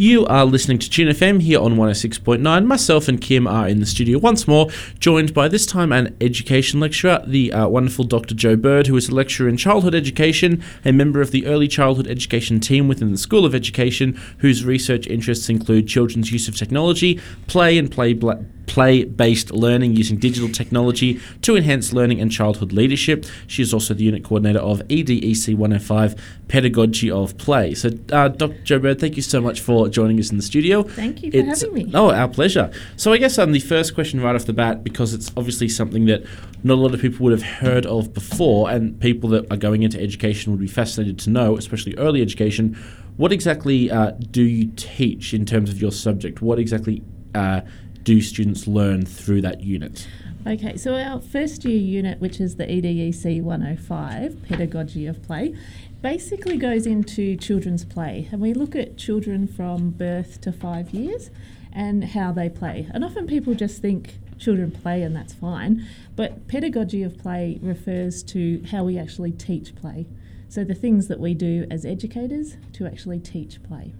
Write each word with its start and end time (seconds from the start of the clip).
You 0.00 0.24
are 0.28 0.46
listening 0.46 0.78
to 0.78 0.88
Tune 0.88 1.08
FM 1.08 1.42
here 1.42 1.60
on 1.60 1.76
106.9. 1.76 2.64
Myself 2.64 3.06
and 3.06 3.20
Kim 3.20 3.46
are 3.46 3.68
in 3.68 3.80
the 3.80 3.84
studio 3.84 4.18
once 4.18 4.48
more, 4.48 4.70
joined 4.98 5.34
by 5.34 5.46
this 5.46 5.66
time 5.66 5.92
an 5.92 6.16
education 6.22 6.80
lecturer, 6.80 7.22
the 7.26 7.52
uh, 7.52 7.68
wonderful 7.68 8.06
Dr. 8.06 8.34
Joe 8.34 8.56
Bird, 8.56 8.86
who 8.86 8.96
is 8.96 9.10
a 9.10 9.14
lecturer 9.14 9.46
in 9.46 9.58
childhood 9.58 9.94
education, 9.94 10.64
a 10.86 10.92
member 10.92 11.20
of 11.20 11.32
the 11.32 11.44
early 11.44 11.68
childhood 11.68 12.06
education 12.06 12.60
team 12.60 12.88
within 12.88 13.12
the 13.12 13.18
School 13.18 13.44
of 13.44 13.54
Education, 13.54 14.18
whose 14.38 14.64
research 14.64 15.06
interests 15.06 15.50
include 15.50 15.86
children's 15.86 16.32
use 16.32 16.48
of 16.48 16.56
technology, 16.56 17.20
play 17.46 17.76
and 17.76 17.90
play. 17.90 18.14
Bla- 18.14 18.42
play 18.70 19.02
based 19.02 19.50
learning 19.50 19.96
using 19.96 20.16
digital 20.16 20.48
technology 20.48 21.20
to 21.42 21.56
enhance 21.56 21.92
learning 21.92 22.20
and 22.20 22.30
childhood 22.30 22.72
leadership. 22.72 23.26
She 23.48 23.62
is 23.62 23.74
also 23.74 23.94
the 23.94 24.04
unit 24.04 24.22
coordinator 24.22 24.60
of 24.60 24.78
EDEC 24.86 25.56
105 25.56 26.14
Pedagogy 26.46 27.10
of 27.10 27.36
Play. 27.36 27.74
So, 27.74 27.90
uh, 28.12 28.28
Dr. 28.28 28.62
Joe 28.62 28.78
Bird, 28.78 29.00
thank 29.00 29.16
you 29.16 29.22
so 29.22 29.40
much 29.40 29.60
for 29.60 29.88
joining 29.88 30.20
us 30.20 30.30
in 30.30 30.36
the 30.36 30.42
studio. 30.42 30.84
Thank 30.84 31.24
you 31.24 31.32
for 31.32 31.38
it's, 31.38 31.62
having 31.62 31.74
me. 31.74 31.90
Oh, 31.92 32.12
our 32.12 32.28
pleasure. 32.28 32.70
So, 32.96 33.12
I 33.12 33.18
guess 33.18 33.38
um, 33.38 33.50
the 33.50 33.58
first 33.58 33.92
question 33.92 34.20
right 34.20 34.36
off 34.36 34.46
the 34.46 34.52
bat, 34.52 34.84
because 34.84 35.14
it's 35.14 35.32
obviously 35.36 35.68
something 35.68 36.06
that 36.06 36.22
not 36.62 36.74
a 36.74 36.80
lot 36.80 36.94
of 36.94 37.00
people 37.00 37.24
would 37.24 37.32
have 37.32 37.42
heard 37.42 37.86
of 37.86 38.14
before, 38.14 38.70
and 38.70 39.00
people 39.00 39.28
that 39.30 39.50
are 39.50 39.56
going 39.56 39.82
into 39.82 40.00
education 40.00 40.52
would 40.52 40.60
be 40.60 40.68
fascinated 40.68 41.18
to 41.20 41.30
know, 41.30 41.56
especially 41.56 41.96
early 41.96 42.22
education. 42.22 42.78
What 43.16 43.32
exactly 43.32 43.90
uh, 43.90 44.12
do 44.30 44.42
you 44.42 44.70
teach 44.76 45.34
in 45.34 45.44
terms 45.44 45.70
of 45.70 45.80
your 45.80 45.90
subject? 45.90 46.40
What 46.40 46.60
exactly 46.60 47.02
uh, 47.34 47.62
do 48.04 48.20
students 48.20 48.66
learn 48.66 49.04
through 49.04 49.42
that 49.42 49.62
unit? 49.62 50.06
Okay, 50.46 50.76
so 50.76 50.94
our 50.94 51.20
first 51.20 51.64
year 51.64 51.78
unit, 51.78 52.20
which 52.20 52.40
is 52.40 52.56
the 52.56 52.64
EDEC 52.64 53.42
105, 53.42 54.42
Pedagogy 54.48 55.06
of 55.06 55.22
Play, 55.22 55.54
basically 56.00 56.56
goes 56.56 56.86
into 56.86 57.36
children's 57.36 57.84
play. 57.84 58.26
And 58.32 58.40
we 58.40 58.54
look 58.54 58.74
at 58.74 58.96
children 58.96 59.46
from 59.46 59.90
birth 59.90 60.40
to 60.40 60.52
five 60.52 60.90
years 60.90 61.30
and 61.72 62.04
how 62.04 62.32
they 62.32 62.48
play. 62.48 62.88
And 62.94 63.04
often 63.04 63.26
people 63.26 63.54
just 63.54 63.82
think 63.82 64.14
children 64.38 64.70
play 64.70 65.02
and 65.02 65.14
that's 65.14 65.34
fine, 65.34 65.86
but 66.16 66.48
pedagogy 66.48 67.02
of 67.02 67.18
play 67.18 67.58
refers 67.60 68.22
to 68.22 68.64
how 68.70 68.84
we 68.84 68.98
actually 68.98 69.32
teach 69.32 69.74
play. 69.76 70.06
So 70.48 70.64
the 70.64 70.74
things 70.74 71.08
that 71.08 71.20
we 71.20 71.34
do 71.34 71.66
as 71.70 71.84
educators 71.84 72.56
to 72.72 72.86
actually 72.86 73.20
teach 73.20 73.62
play. 73.62 73.92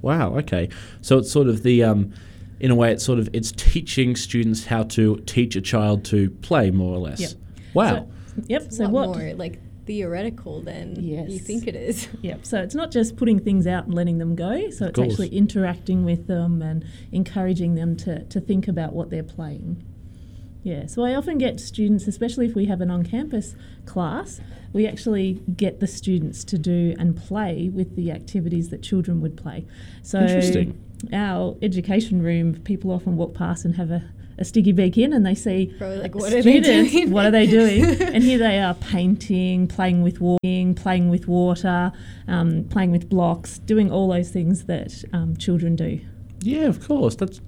Wow, 0.00 0.34
okay. 0.38 0.70
So 1.02 1.18
it's 1.18 1.30
sort 1.30 1.48
of 1.48 1.62
the. 1.62 1.84
Um, 1.84 2.14
in 2.62 2.70
a 2.70 2.74
way, 2.76 2.92
it's 2.92 3.04
sort 3.04 3.18
of 3.18 3.28
it's 3.32 3.52
teaching 3.52 4.14
students 4.14 4.64
how 4.64 4.84
to 4.84 5.16
teach 5.26 5.56
a 5.56 5.60
child 5.60 6.04
to 6.06 6.30
play 6.30 6.70
more 6.70 6.94
or 6.94 6.98
less. 6.98 7.20
Yep. 7.20 7.30
Wow. 7.74 7.90
So, 7.90 8.42
yep. 8.46 8.62
It's 8.62 8.76
so 8.76 8.88
what 8.88 9.08
more 9.08 9.34
like 9.34 9.58
theoretical 9.84 10.62
than 10.62 10.94
yes. 10.94 11.28
you 11.28 11.40
think 11.40 11.66
it 11.66 11.74
is. 11.74 12.08
Yep. 12.22 12.46
So 12.46 12.62
it's 12.62 12.76
not 12.76 12.92
just 12.92 13.16
putting 13.16 13.40
things 13.40 13.66
out 13.66 13.86
and 13.86 13.94
letting 13.94 14.18
them 14.18 14.36
go. 14.36 14.70
So 14.70 14.86
it's 14.86 14.98
actually 14.98 15.30
interacting 15.30 16.04
with 16.04 16.28
them 16.28 16.62
and 16.62 16.84
encouraging 17.10 17.74
them 17.74 17.96
to, 17.96 18.22
to 18.26 18.40
think 18.40 18.68
about 18.68 18.92
what 18.92 19.10
they're 19.10 19.24
playing. 19.24 19.84
Yeah, 20.62 20.86
so 20.86 21.04
I 21.04 21.16
often 21.16 21.38
get 21.38 21.58
students, 21.58 22.06
especially 22.06 22.46
if 22.46 22.54
we 22.54 22.66
have 22.66 22.80
an 22.80 22.88
on 22.88 23.04
campus 23.04 23.56
class, 23.84 24.40
we 24.72 24.86
actually 24.86 25.42
get 25.56 25.80
the 25.80 25.88
students 25.88 26.44
to 26.44 26.58
do 26.58 26.94
and 27.00 27.16
play 27.16 27.68
with 27.68 27.96
the 27.96 28.12
activities 28.12 28.68
that 28.68 28.80
children 28.84 29.20
would 29.20 29.36
play. 29.36 29.66
So 30.02 30.20
Interesting 30.20 30.80
our 31.12 31.56
education 31.62 32.22
room, 32.22 32.54
people 32.64 32.90
often 32.90 33.16
walk 33.16 33.34
past 33.34 33.64
and 33.64 33.76
have 33.76 33.90
a, 33.90 34.02
a 34.38 34.44
sticky 34.44 34.72
beak 34.72 34.96
in 34.98 35.12
and 35.12 35.24
they 35.24 35.34
see 35.34 35.74
like, 35.80 36.14
what 36.14 36.30
students, 36.30 36.46
are 36.46 36.50
they 36.50 36.60
doing? 36.60 37.10
what 37.10 37.26
are 37.26 37.30
they 37.30 37.46
doing? 37.46 37.84
and 38.00 38.22
here 38.22 38.38
they 38.38 38.58
are 38.58 38.74
painting, 38.74 39.66
playing 39.66 40.02
with 40.02 40.20
walking, 40.20 40.74
playing 40.74 41.08
with 41.08 41.28
water, 41.28 41.92
um, 42.28 42.64
playing 42.64 42.90
with 42.90 43.08
blocks, 43.08 43.58
doing 43.58 43.90
all 43.90 44.08
those 44.08 44.30
things 44.30 44.64
that 44.64 45.04
um, 45.12 45.36
children 45.36 45.76
do. 45.76 46.00
Yeah, 46.40 46.66
of 46.66 46.86
course. 46.86 47.14
That's 47.16 47.40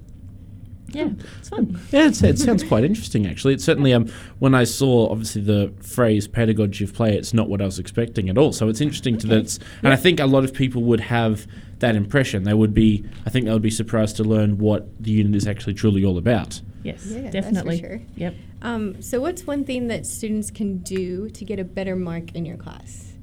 yeah, 0.95 1.09
it's 1.39 1.49
fun. 1.49 1.79
Yeah, 1.91 2.07
it's, 2.07 2.23
it 2.23 2.39
sounds 2.39 2.63
quite 2.63 2.83
interesting 2.83 3.27
actually. 3.27 3.53
It 3.53 3.61
certainly 3.61 3.93
um 3.93 4.07
when 4.39 4.55
I 4.55 4.63
saw 4.63 5.09
obviously 5.11 5.41
the 5.41 5.73
phrase 5.81 6.27
pedagogy 6.27 6.83
of 6.83 6.93
play, 6.93 7.15
it's 7.17 7.33
not 7.33 7.49
what 7.49 7.61
I 7.61 7.65
was 7.65 7.79
expecting 7.79 8.29
at 8.29 8.37
all. 8.37 8.53
So 8.53 8.69
it's 8.69 8.81
interesting 8.81 9.15
okay. 9.15 9.21
to 9.21 9.27
that. 9.27 9.39
It's, 9.39 9.59
and 9.83 9.91
I 9.91 9.97
think 9.97 10.19
a 10.19 10.25
lot 10.25 10.43
of 10.43 10.53
people 10.53 10.83
would 10.83 11.01
have 11.01 11.47
that 11.79 11.95
impression. 11.95 12.43
They 12.43 12.53
would 12.53 12.73
be, 12.73 13.05
I 13.25 13.29
think, 13.29 13.45
they 13.45 13.51
would 13.51 13.61
be 13.61 13.69
surprised 13.69 14.15
to 14.17 14.23
learn 14.23 14.57
what 14.57 14.87
the 15.03 15.11
unit 15.11 15.35
is 15.35 15.47
actually 15.47 15.73
truly 15.73 16.05
all 16.05 16.17
about. 16.17 16.61
Yes, 16.83 17.05
yeah, 17.07 17.29
definitely. 17.29 17.79
sure. 17.79 18.01
Yep. 18.15 18.35
Um, 18.61 19.01
so, 19.01 19.19
what's 19.19 19.45
one 19.45 19.65
thing 19.65 19.87
that 19.87 20.05
students 20.05 20.51
can 20.51 20.77
do 20.79 21.29
to 21.29 21.45
get 21.45 21.59
a 21.59 21.63
better 21.63 21.95
mark 21.95 22.33
in 22.35 22.45
your 22.45 22.57
class? 22.57 23.13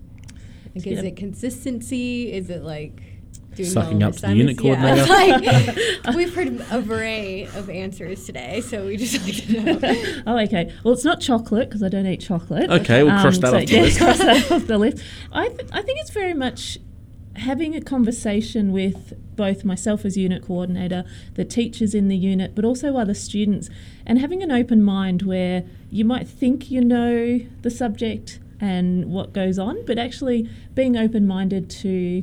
Like, 0.74 0.86
is 0.86 1.02
it 1.02 1.16
consistency? 1.16 2.32
Is 2.32 2.50
it 2.50 2.62
like 2.62 3.11
doing 3.54 3.68
sucking 3.68 3.98
well 3.98 4.08
up 4.08 4.16
to 4.16 4.22
the 4.22 4.34
unit 4.34 4.58
coordinator? 4.58 5.02
Yeah, 5.42 6.00
like, 6.04 6.16
we've 6.16 6.34
heard 6.34 6.60
a 6.60 6.78
array 6.78 7.44
of 7.54 7.70
answers 7.70 8.24
today, 8.26 8.60
so 8.60 8.86
we 8.86 8.96
just 8.96 9.22
like 9.24 9.34
to 9.46 9.62
know. 9.62 10.22
oh, 10.26 10.38
okay. 10.40 10.72
Well, 10.84 10.94
it's 10.94 11.04
not 11.04 11.20
chocolate 11.20 11.68
because 11.68 11.82
I 11.82 11.88
don't 11.88 12.06
eat 12.06 12.20
chocolate. 12.20 12.70
Okay, 12.70 13.02
we'll 13.02 13.12
um, 13.12 13.20
cross 13.20 13.38
that 13.38 13.50
so 13.50 13.56
off 13.56 13.66
the 13.66 13.74
yeah, 13.74 13.82
list. 13.82 13.98
cross 13.98 14.18
that 14.18 14.52
off 14.52 14.66
the 14.66 14.78
list. 14.78 15.02
I, 15.32 15.48
th- 15.48 15.68
I 15.72 15.82
think 15.82 16.00
it's 16.00 16.10
very 16.10 16.34
much 16.34 16.78
having 17.36 17.74
a 17.74 17.80
conversation 17.80 18.72
with 18.72 19.14
both 19.36 19.64
myself 19.64 20.04
as 20.04 20.16
unit 20.16 20.44
coordinator, 20.46 21.04
the 21.34 21.44
teachers 21.44 21.94
in 21.94 22.08
the 22.08 22.16
unit, 22.16 22.54
but 22.54 22.64
also 22.64 22.96
other 22.96 23.14
students, 23.14 23.70
and 24.06 24.18
having 24.18 24.42
an 24.42 24.50
open 24.50 24.82
mind 24.82 25.22
where 25.22 25.64
you 25.90 26.04
might 26.04 26.28
think 26.28 26.70
you 26.70 26.82
know 26.82 27.40
the 27.62 27.70
subject 27.70 28.38
and 28.60 29.06
what 29.06 29.32
goes 29.32 29.58
on, 29.58 29.84
but 29.86 29.98
actually 29.98 30.48
being 30.74 30.96
open 30.96 31.26
minded 31.26 31.68
to 31.68 32.22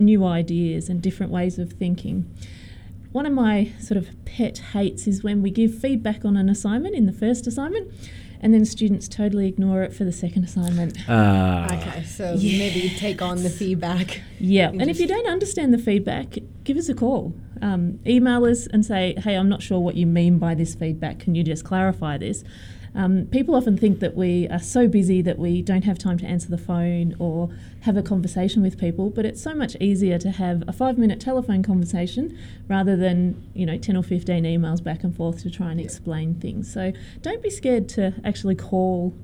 new 0.00 0.24
ideas 0.24 0.88
and 0.88 1.02
different 1.02 1.32
ways 1.32 1.58
of 1.58 1.72
thinking. 1.74 2.32
One 3.12 3.26
of 3.26 3.32
my 3.32 3.72
sort 3.80 3.98
of 3.98 4.08
pet 4.24 4.58
hates 4.72 5.06
is 5.06 5.22
when 5.22 5.42
we 5.42 5.50
give 5.50 5.74
feedback 5.74 6.24
on 6.24 6.36
an 6.36 6.48
assignment 6.48 6.94
in 6.94 7.06
the 7.06 7.12
first 7.12 7.46
assignment 7.46 7.92
and 8.40 8.54
then 8.54 8.64
students 8.64 9.06
totally 9.06 9.46
ignore 9.46 9.82
it 9.82 9.92
for 9.92 10.04
the 10.04 10.12
second 10.12 10.44
assignment. 10.44 11.08
Uh, 11.08 11.68
okay, 11.72 12.02
so 12.04 12.32
yes. 12.38 12.58
maybe 12.58 12.88
take 12.96 13.20
on 13.20 13.42
the 13.42 13.50
feedback. 13.50 14.22
Yeah, 14.38 14.70
and 14.70 14.88
if 14.88 14.98
you 14.98 15.06
don't 15.06 15.26
understand 15.26 15.74
the 15.74 15.78
feedback, 15.78 16.38
give 16.64 16.76
us 16.76 16.88
a 16.88 16.94
call. 16.94 17.34
Um, 17.60 18.00
email 18.06 18.46
us 18.46 18.66
and 18.66 18.84
say, 18.84 19.14
hey, 19.18 19.36
I'm 19.36 19.50
not 19.50 19.62
sure 19.62 19.78
what 19.78 19.94
you 19.94 20.06
mean 20.06 20.38
by 20.38 20.54
this 20.54 20.74
feedback. 20.74 21.18
Can 21.18 21.34
you 21.34 21.44
just 21.44 21.64
clarify 21.64 22.16
this? 22.16 22.42
Um, 22.94 23.26
people 23.30 23.54
often 23.54 23.76
think 23.76 24.00
that 24.00 24.16
we 24.16 24.48
are 24.48 24.58
so 24.58 24.88
busy 24.88 25.22
that 25.22 25.38
we 25.38 25.62
don't 25.62 25.84
have 25.84 25.98
time 25.98 26.18
to 26.18 26.26
answer 26.26 26.48
the 26.48 26.58
phone 26.58 27.14
or 27.18 27.50
have 27.82 27.96
a 27.96 28.02
conversation 28.02 28.62
with 28.62 28.78
people, 28.78 29.10
but 29.10 29.24
it's 29.24 29.42
so 29.42 29.54
much 29.54 29.76
easier 29.80 30.18
to 30.18 30.30
have 30.30 30.64
a 30.66 30.72
five 30.72 30.98
minute 30.98 31.20
telephone 31.20 31.62
conversation 31.62 32.36
rather 32.68 32.96
than, 32.96 33.48
you 33.54 33.64
know, 33.64 33.78
10 33.78 33.96
or 33.96 34.02
15 34.02 34.44
emails 34.44 34.82
back 34.82 35.04
and 35.04 35.16
forth 35.16 35.42
to 35.42 35.50
try 35.50 35.70
and 35.70 35.80
explain 35.80 36.34
things. 36.34 36.72
So 36.72 36.92
don't 37.22 37.42
be 37.42 37.50
scared 37.50 37.88
to 37.90 38.14
actually 38.24 38.56
call 38.56 39.14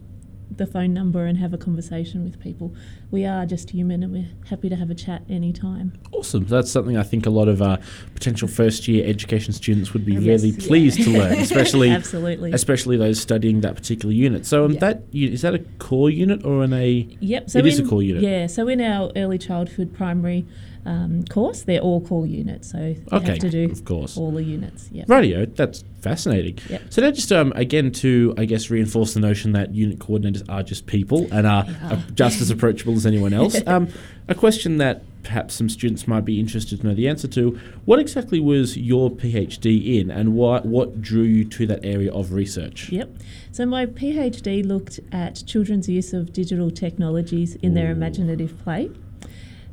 the 0.51 0.67
phone 0.67 0.93
number 0.93 1.27
and 1.27 1.39
have 1.39 1.53
a 1.53 1.59
conversation 1.59 2.25
with 2.25 2.41
people. 2.41 2.75
We 3.11 3.25
are 3.25 3.47
just 3.47 3.71
human 3.71 4.03
and 4.03 4.13
we're 4.13 4.29
happy 4.49 4.69
to 4.69 4.77
have 4.77 4.91
a 4.91 4.95
chat 4.95 5.23
anytime. 5.29 5.93
Awesome. 6.13 6.47
That's 6.47 6.71
something 6.71 6.97
I 6.97 7.03
think 7.03 7.27
a 7.27 7.31
lot 7.31 7.49
of 7.49 7.61
uh, 7.61 7.79
potential 8.15 8.49
first 8.49 8.89
year 8.89 9.07
education 9.07 9.53
students 9.53 9.93
would 9.93 10.05
be 10.05 10.15
yes, 10.15 10.25
really 10.25 10.51
yeah. 10.51 10.67
pleased 10.67 11.03
to 11.03 11.11
learn, 11.11 11.33
especially 11.39 11.91
Absolutely. 11.91 12.53
especially 12.53 12.97
those 12.97 13.21
studying 13.21 13.61
that 13.63 13.75
particular 13.75 14.15
unit. 14.15 14.47
So 14.47 14.65
um, 14.65 14.73
yep. 14.73 14.81
that 14.81 15.03
is 15.13 15.43
that 15.43 15.55
a 15.55 15.61
core 15.79 16.11
unit 16.11 16.45
or 16.45 16.63
an 16.63 16.73
a 16.73 17.07
Yep. 17.21 17.51
So 17.51 17.59
it 17.59 17.67
in, 17.67 17.73
is 17.73 17.79
a 17.81 17.85
core 17.85 18.03
unit. 18.03 18.23
Yeah, 18.23 18.47
so 18.47 18.69
in 18.69 18.81
our 18.81 19.11
early 19.17 19.39
childhood 19.39 19.95
primary 19.95 20.47
um, 20.87 21.25
course, 21.25 21.63
they're 21.63 21.81
all 21.81 22.01
core 22.01 22.27
units, 22.27 22.71
so 22.71 22.79
you 22.79 23.03
okay, 23.11 23.33
have 23.33 23.39
to 23.41 23.51
do 23.51 23.71
of 23.71 23.85
course. 23.85 24.17
all 24.17 24.31
the 24.31 24.43
units. 24.43 24.89
Yep. 24.93 25.09
Radio, 25.09 25.45
that's 25.45 25.83
fascinating. 26.01 26.59
Yep. 26.71 26.83
So 26.91 27.03
now 27.03 27.11
just 27.11 27.33
um, 27.33 27.53
again 27.57 27.91
to 27.93 28.33
I 28.39 28.45
guess 28.45 28.71
reinforce 28.71 29.13
the 29.13 29.19
notion 29.19 29.51
that 29.53 29.75
unit 29.75 29.99
coordinators 29.99 30.49
are 30.49 30.63
just 30.63 30.87
people 30.87 31.27
and 31.33 31.45
are, 31.45 31.67
are 31.83 31.99
just 32.15 32.41
as 32.41 32.51
approachable 32.51 32.95
as 32.95 33.05
anyone 33.05 33.33
else. 33.35 33.61
um, 33.67 33.89
a 34.29 34.35
question 34.35 34.79
that 34.79 35.03
perhaps 35.25 35.55
some 35.55 35.69
students 35.69 36.07
might 36.07 36.25
be 36.25 36.39
interested 36.39 36.81
to 36.81 36.87
know 36.87 36.95
the 36.95 37.09
answer 37.09 37.27
to: 37.27 37.59
What 37.85 37.99
exactly 37.99 38.39
was 38.39 38.77
your 38.77 39.11
PhD 39.11 40.01
in, 40.01 40.09
and 40.09 40.35
what 40.35 40.67
what 40.67 41.03
drew 41.03 41.25
you 41.25 41.45
to 41.47 41.67
that 41.67 41.85
area 41.85 42.13
of 42.13 42.33
research? 42.33 42.91
Yep. 42.91 43.11
So 43.51 43.67
my 43.67 43.87
PhD 43.87 44.65
looked 44.65 45.01
at 45.11 45.43
children's 45.47 45.89
use 45.89 46.13
of 46.13 46.33
digital 46.33 46.71
technologies 46.71 47.57
in 47.57 47.73
Ooh. 47.73 47.75
their 47.75 47.91
imaginative 47.91 48.57
play. 48.63 48.91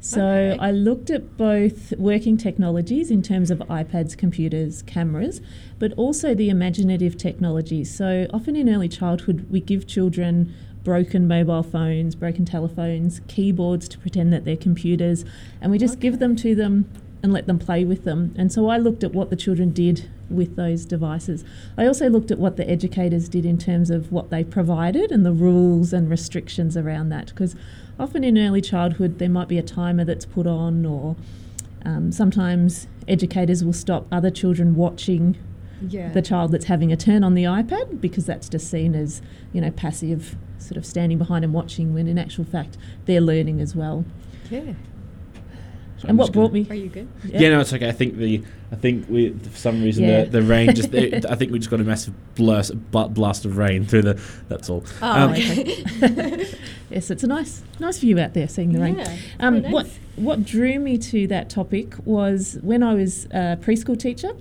So 0.03 0.21
okay. 0.21 0.59
I 0.59 0.71
looked 0.71 1.09
at 1.09 1.37
both 1.37 1.93
working 1.93 2.35
technologies 2.35 3.09
in 3.09 3.21
terms 3.21 3.49
of 3.49 3.59
iPads, 3.59 4.17
computers, 4.17 4.81
cameras, 4.81 5.39
but 5.79 5.93
also 5.93 6.35
the 6.35 6.49
imaginative 6.49 7.17
technologies. 7.17 7.95
So 7.95 8.27
often 8.33 8.57
in 8.57 8.67
early 8.67 8.89
childhood, 8.89 9.47
we 9.49 9.61
give 9.61 9.87
children 9.87 10.53
broken 10.83 11.25
mobile 11.25 11.63
phones, 11.63 12.15
broken 12.15 12.43
telephones, 12.43 13.21
keyboards 13.29 13.87
to 13.87 13.97
pretend 13.97 14.33
that 14.33 14.43
they're 14.43 14.57
computers, 14.57 15.23
and 15.61 15.71
we 15.71 15.77
just 15.77 15.93
okay. 15.93 16.01
give 16.01 16.19
them 16.19 16.35
to 16.35 16.53
them 16.53 16.89
and 17.23 17.31
let 17.31 17.47
them 17.47 17.57
play 17.57 17.85
with 17.85 18.03
them. 18.03 18.35
And 18.37 18.51
so 18.51 18.67
I 18.67 18.77
looked 18.77 19.05
at 19.05 19.13
what 19.13 19.29
the 19.29 19.37
children 19.37 19.71
did 19.71 20.09
with 20.29 20.57
those 20.57 20.85
devices. 20.85 21.45
I 21.77 21.85
also 21.85 22.09
looked 22.09 22.29
at 22.29 22.39
what 22.39 22.57
the 22.57 22.69
educators 22.69 23.29
did 23.29 23.45
in 23.45 23.57
terms 23.57 23.89
of 23.89 24.11
what 24.11 24.31
they 24.31 24.43
provided 24.43 25.13
and 25.13 25.25
the 25.25 25.31
rules 25.31 25.93
and 25.93 26.09
restrictions 26.09 26.75
around 26.75 27.07
that 27.09 27.27
because 27.27 27.55
often 27.99 28.23
in 28.23 28.37
early 28.37 28.61
childhood 28.61 29.19
there 29.19 29.29
might 29.29 29.47
be 29.47 29.57
a 29.57 29.63
timer 29.63 30.03
that's 30.05 30.25
put 30.25 30.47
on 30.47 30.85
or 30.85 31.15
Um, 31.85 32.11
sometimes 32.13 32.87
educators 33.09 33.61
will 33.63 33.73
stop 33.73 34.07
other 34.09 34.29
children 34.31 34.73
watching 34.75 35.35
Yeah. 35.85 36.13
the 36.13 36.21
child 36.21 36.53
that's 36.53 36.65
having 36.65 36.93
a 36.93 36.95
turn 36.95 37.25
on 37.25 37.33
the 37.33 37.43
iPad 37.43 37.99
because 37.99 38.25
that's 38.25 38.47
just 38.47 38.69
seen 38.71 38.95
as 38.95 39.21
you 39.51 39.59
know 39.59 39.69
passive, 39.71 40.37
sort 40.59 40.77
of 40.77 40.85
standing 40.85 41.17
behind 41.17 41.43
and 41.43 41.53
watching. 41.53 41.93
When 41.93 42.07
in 42.07 42.17
actual 42.17 42.45
fact 42.45 42.77
they're 43.05 43.19
learning 43.19 43.59
as 43.59 43.75
well. 43.75 44.05
yeah. 44.49 44.61
So 45.97 46.05
I'm 46.05 46.09
and 46.11 46.19
what 46.19 46.31
brought 46.33 46.51
me? 46.53 46.65
Are 46.69 46.73
you 46.75 46.87
good? 46.89 47.07
Yeah. 47.25 47.49
no, 47.49 47.59
it's 47.61 47.71
okay. 47.73 47.87
I 47.89 47.91
think 47.93 48.15
the 48.17 48.43
I 48.71 48.75
think 48.75 49.07
we 49.09 49.29
for 49.31 49.57
some 49.57 49.83
reason 49.83 50.05
Yeah. 50.05 50.23
the, 50.23 50.31
the 50.39 50.41
rain 50.41 50.73
just 50.73 50.93
it, 50.93 51.25
I 51.29 51.35
think 51.35 51.51
we 51.51 51.59
just 51.59 51.69
got 51.69 51.81
a 51.81 51.83
massive 51.83 52.13
blast 52.35 52.71
bu- 52.91 53.09
blast 53.09 53.43
of 53.45 53.57
rain 53.57 53.83
through 53.85 54.03
the. 54.03 54.21
That's 54.47 54.69
all. 54.69 54.83
Oh, 55.01 55.11
Um, 55.25 55.31
okay. 55.31 55.83
Yes, 56.93 57.09
it's 57.09 57.23
a 57.23 57.27
nice 57.27 57.63
nice 57.79 57.97
view 57.97 58.19
out 58.19 58.35
there 58.35 58.47
seeing 58.47 58.71
the 58.71 58.79
rain. 58.79 59.03
Um, 59.39 59.61
very 59.61 59.73
What 59.73 59.87
what 60.15 60.45
drew 60.45 60.77
me 60.77 60.99
to 60.99 61.25
that 61.27 61.49
topic 61.49 61.95
was 62.05 62.59
when 62.61 62.83
I 62.83 62.93
was 62.93 63.25
a 63.25 63.57
preschool 63.59 63.99
teacher. 63.99 64.33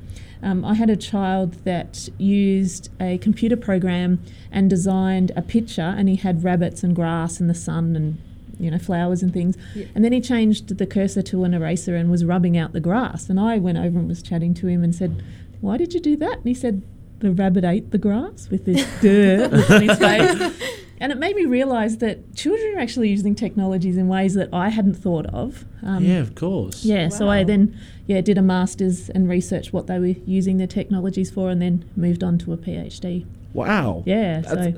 Um, 0.43 0.65
I 0.65 0.75
had 0.75 0.91
a 0.91 0.97
child 0.97 1.55
that 1.65 2.09
used 2.19 2.91
a 3.01 3.17
computer 3.19 3.57
program 3.57 4.21
and 4.51 4.69
designed 4.69 5.33
a 5.35 5.41
picture, 5.41 5.95
and 5.97 6.09
he 6.09 6.17
had 6.17 6.45
rabbits 6.45 6.83
and 6.83 6.95
grass 6.95 7.41
and 7.41 7.49
the 7.49 7.55
sun 7.55 7.97
and 7.97 8.19
you 8.59 8.71
know 8.71 8.79
flowers 8.79 9.23
and 9.23 9.33
things. 9.33 9.57
Yeah. 9.75 9.87
And 9.95 10.05
then 10.05 10.13
he 10.13 10.21
changed 10.21 10.77
the 10.77 10.87
cursor 10.87 11.23
to 11.23 11.45
an 11.45 11.55
eraser 11.55 11.97
and 11.97 12.11
was 12.11 12.23
rubbing 12.23 12.59
out 12.59 12.75
the 12.75 12.81
grass. 12.81 13.31
And 13.31 13.41
I 13.41 13.57
went 13.59 13.79
over 13.79 13.99
and 13.99 14.09
was 14.09 14.23
chatting 14.23 14.53
to 14.55 14.67
him 14.67 14.85
and 14.85 14.95
said, 14.95 15.23
"Why 15.63 15.79
did 15.79 15.95
you 15.95 16.01
do 16.01 16.17
that?" 16.19 16.39
And 16.39 16.47
he 16.47 16.55
said, 16.55 16.83
"The 17.21 17.31
rabbit 17.31 17.65
ate 17.65 17.93
the 17.93 17.99
grass 17.99 18.51
with 18.51 18.67
this 18.67 18.87
dirt 19.01 19.55
on 19.55 19.83
his 19.89 19.99
face." 19.99 20.82
And 21.03 21.11
it 21.11 21.19
made 21.19 21.35
me 21.35 21.45
realise 21.47 21.97
that 21.97 22.35
children 22.37 22.77
are 22.77 22.79
actually 22.79 23.09
using 23.11 23.35
technologies 23.35 23.97
in 23.97 24.07
ways 24.07 24.35
that 24.35 24.49
I 24.53 24.69
hadn't 24.69 24.95
thought 24.95 25.27
of. 25.27 25.65
Um, 25.83 26.05
yeah, 26.05 26.19
of 26.21 26.35
course. 26.37 26.85
yeah, 26.85 27.09
so 27.09 27.29
I 27.29 27.43
then 27.43 27.77
yeah 28.07 28.21
did 28.21 28.39
a 28.39 28.43
masters 28.43 29.11
and 29.11 29.29
researched 29.29 29.73
what 29.73 29.89
they 29.89 29.99
were 29.99 30.15
using 30.27 30.59
their 30.59 30.69
technologies 30.69 31.29
for, 31.31 31.51
and 31.51 31.61
then 31.61 31.85
moved 31.97 32.23
on 32.23 32.39
to 32.39 32.53
a 32.53 32.57
PhD. 32.57 33.27
Wow. 33.53 34.05
Yeah, 34.07 34.41
That's, 34.43 34.53
so 34.55 34.75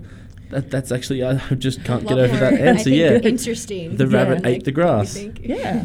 that, 0.49 0.71
that's 0.71 0.91
actually 0.91 1.23
I 1.23 1.37
just 1.57 1.85
can't 1.85 2.03
A 2.05 2.07
get 2.07 2.15
lot 2.17 2.25
over 2.25 2.37
that 2.39 2.53
more, 2.55 2.61
I 2.63 2.67
answer. 2.71 2.85
think, 2.85 2.97
Yeah. 2.97 3.11
Interesting. 3.31 3.97
The 3.99 4.07
rabbit 4.09 4.41
Yeah. 4.45 4.49
ate 4.49 4.65
the 4.65 4.73
grass. 4.73 5.15
you 5.17 5.31
think. 5.31 5.41
Yeah. 5.47 5.85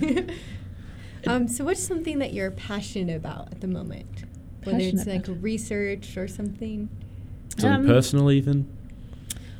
um, 1.27 1.50
so 1.50 1.65
what's 1.65 1.83
something 1.83 2.19
that 2.19 2.31
you're 2.33 2.51
passionate 2.51 3.18
about 3.18 3.51
at 3.51 3.59
the 3.59 3.68
moment? 3.68 4.24
Whether 4.63 4.80
it's 4.80 5.06
like 5.06 5.25
research 5.42 6.15
or 6.15 6.30
something. 6.30 6.88
Something 7.57 7.81
Um, 7.81 7.85
personal 7.85 8.31
even. 8.31 8.68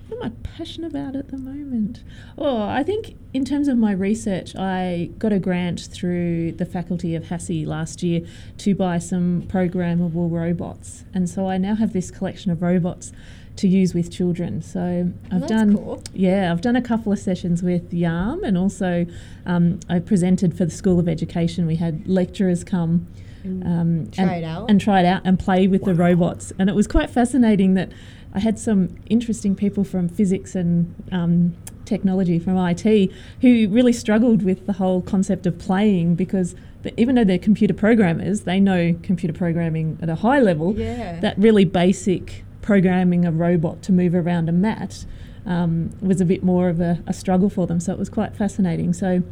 What 0.10 0.26
am 0.26 0.32
I 0.32 0.48
passionate 0.48 0.88
about 0.88 1.16
at 1.16 1.30
the 1.30 1.38
moment? 1.38 2.04
Oh, 2.36 2.64
I 2.64 2.82
think 2.82 3.16
in 3.32 3.46
terms 3.46 3.68
of 3.68 3.78
my 3.78 3.92
research, 3.92 4.56
I 4.56 5.12
got 5.20 5.32
a 5.32 5.38
grant 5.38 5.82
through 5.82 6.54
the 6.54 6.66
faculty 6.66 7.14
of 7.14 7.26
HASSE 7.26 7.66
last 7.68 8.02
year 8.02 8.22
to 8.58 8.74
buy 8.74 8.98
some 8.98 9.44
programmable 9.44 10.32
robots. 10.32 11.06
And 11.14 11.30
so 11.30 11.48
I 11.48 11.58
now 11.58 11.76
have 11.76 11.94
this 11.94 12.10
collection 12.10 12.52
of 12.52 12.64
robots 12.64 13.12
to 13.58 13.68
use 13.68 13.94
with 13.94 14.12
children. 14.12 14.64
So 14.64 15.12
I've 15.32 15.42
that's 15.42 15.52
done 15.52 15.78
cool. 15.78 16.04
yeah, 16.14 16.52
I've 16.52 16.62
done 16.62 16.76
a 16.76 16.82
couple 16.82 17.12
of 17.12 17.20
sessions 17.20 17.62
with 17.62 17.94
YARM 17.94 18.44
and 18.44 18.58
also 18.58 19.06
um, 19.46 19.80
I 19.88 20.00
presented 20.00 20.58
for 20.58 20.66
the 20.66 20.72
School 20.72 21.00
of 21.00 21.08
Education. 21.08 21.68
We 21.68 21.76
had 21.76 22.08
lecturers 22.08 22.64
come 22.64 23.08
um, 23.44 24.10
try 24.12 24.24
and, 24.24 24.44
it 24.44 24.44
out. 24.44 24.70
and 24.70 24.82
try 24.82 25.00
it 25.02 25.06
out 25.06 25.22
and 25.24 25.40
play 25.40 25.68
with 25.68 25.86
the 25.86 25.94
robots. 25.94 26.52
And 26.60 26.70
it 26.70 26.76
was 26.76 26.88
quite 26.88 27.10
fascinating 27.10 27.74
that 27.76 27.92
I 28.34 28.40
had 28.40 28.60
some 28.60 28.96
interesting 29.08 29.56
people 29.56 29.84
from 29.84 30.08
physics 30.08 30.56
and 30.56 30.94
um, 31.12 31.56
technology 31.86 32.38
from 32.40 32.58
IT 32.58 33.12
who 33.42 33.68
really 33.70 33.94
struggled 33.94 34.44
with 34.44 34.66
the 34.68 34.74
whole 34.74 35.02
concept 35.02 35.48
of 35.48 35.58
playing 35.58 36.16
because 36.16 36.56
the, 36.84 36.98
even 37.00 37.16
though 37.16 37.24
they're 37.24 37.40
computer 37.40 37.74
programmers, 37.74 38.42
they 38.42 38.60
know 38.60 38.96
computer 39.02 39.34
programming 39.34 39.98
at 40.02 40.10
a 40.10 40.16
high 40.16 40.40
level. 40.40 40.76
yeah. 40.76 41.20
That 41.20 41.38
really 41.38 41.66
basic 41.66 42.46
programming 42.62 43.26
a 43.26 43.32
robot 43.32 43.82
to 43.84 43.92
move 43.92 44.14
around 44.14 44.48
a 44.48 44.52
mat 44.52 45.06
um, 45.46 45.92
was 46.02 46.22
a 46.22 46.26
bit 46.26 46.44
more 46.44 46.70
of 46.70 46.80
a, 46.80 47.04
a 47.08 47.14
struggle 47.14 47.50
for 47.50 47.66
them. 47.66 47.80
So 47.80 47.92
it 47.92 48.00
was 48.00 48.10
quite 48.10 48.36
fascinating. 48.36 48.94
So 48.94 49.24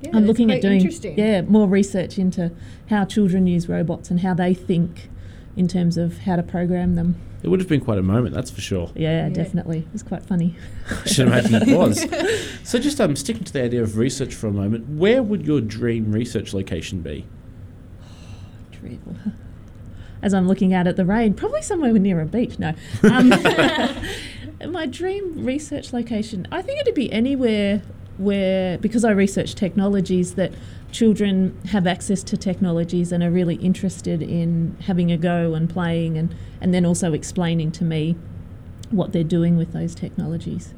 yeah, 0.00 0.10
I'm 0.14 0.26
looking 0.26 0.50
at 0.50 0.62
doing 0.62 0.90
yeah 1.16 1.42
more 1.42 1.66
research 1.66 2.18
into 2.18 2.52
how 2.88 3.04
children 3.04 3.46
use 3.46 3.68
robots 3.68 4.10
and 4.10 4.20
how 4.20 4.34
they 4.34 4.54
think 4.54 5.08
in 5.56 5.66
terms 5.68 5.96
of 5.96 6.18
how 6.18 6.36
to 6.36 6.42
program 6.42 6.94
them. 6.94 7.16
It 7.42 7.48
would 7.48 7.60
have 7.60 7.68
been 7.68 7.80
quite 7.80 7.98
a 7.98 8.02
moment, 8.02 8.34
that's 8.34 8.50
for 8.50 8.60
sure. 8.60 8.90
Yeah, 8.94 9.26
Yeah. 9.26 9.28
definitely. 9.32 9.78
It 9.78 9.92
was 9.92 10.02
quite 10.02 10.22
funny. 10.22 10.54
I 10.90 11.06
should 11.08 11.28
imagine 11.28 11.54
it 11.54 11.68
was. 11.76 12.04
So 12.68 12.78
just 12.78 13.00
um, 13.00 13.14
sticking 13.16 13.44
to 13.44 13.52
the 13.52 13.62
idea 13.62 13.82
of 13.82 13.96
research 13.96 14.34
for 14.34 14.48
a 14.48 14.52
moment, 14.52 14.88
where 14.88 15.22
would 15.22 15.46
your 15.46 15.60
dream 15.60 16.12
research 16.12 16.52
location 16.52 17.00
be? 17.02 17.24
Dream, 18.72 19.18
As 20.22 20.34
I'm 20.34 20.48
looking 20.48 20.74
out 20.74 20.86
at 20.86 20.96
the 20.96 21.04
rain, 21.04 21.34
probably 21.34 21.62
somewhere 21.62 21.92
near 21.92 22.20
a 22.20 22.26
beach. 22.26 22.58
No. 22.58 22.74
Um, 23.02 23.28
my 24.72 24.86
dream 24.86 25.44
research 25.44 25.92
location, 25.92 26.46
I 26.50 26.62
think 26.62 26.80
it'd 26.80 26.94
be 26.94 27.10
anywhere 27.12 27.82
where, 28.18 28.78
because 28.78 29.04
I 29.04 29.10
research 29.12 29.54
technologies, 29.54 30.34
that 30.34 30.52
children 30.96 31.54
have 31.66 31.86
access 31.86 32.22
to 32.22 32.38
technologies 32.38 33.12
and 33.12 33.22
are 33.22 33.30
really 33.30 33.56
interested 33.56 34.22
in 34.22 34.74
having 34.86 35.12
a 35.12 35.16
go 35.18 35.52
and 35.52 35.68
playing 35.68 36.16
and, 36.16 36.34
and 36.58 36.72
then 36.72 36.86
also 36.86 37.12
explaining 37.12 37.70
to 37.70 37.84
me 37.84 38.16
what 38.90 39.12
they're 39.12 39.22
doing 39.22 39.58
with 39.58 39.74
those 39.74 39.94
technologies. 39.94 40.72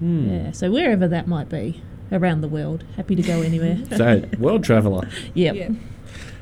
Hmm. 0.00 0.28
Yeah, 0.28 0.50
so 0.50 0.68
wherever 0.68 1.06
that 1.06 1.28
might 1.28 1.48
be 1.48 1.80
around 2.10 2.40
the 2.40 2.48
world, 2.48 2.82
happy 2.96 3.14
to 3.14 3.22
go 3.22 3.40
anywhere. 3.42 3.78
So, 3.96 4.24
world 4.36 4.64
traveller. 4.64 5.08
yep. 5.34 5.54
Yeah. 5.54 5.68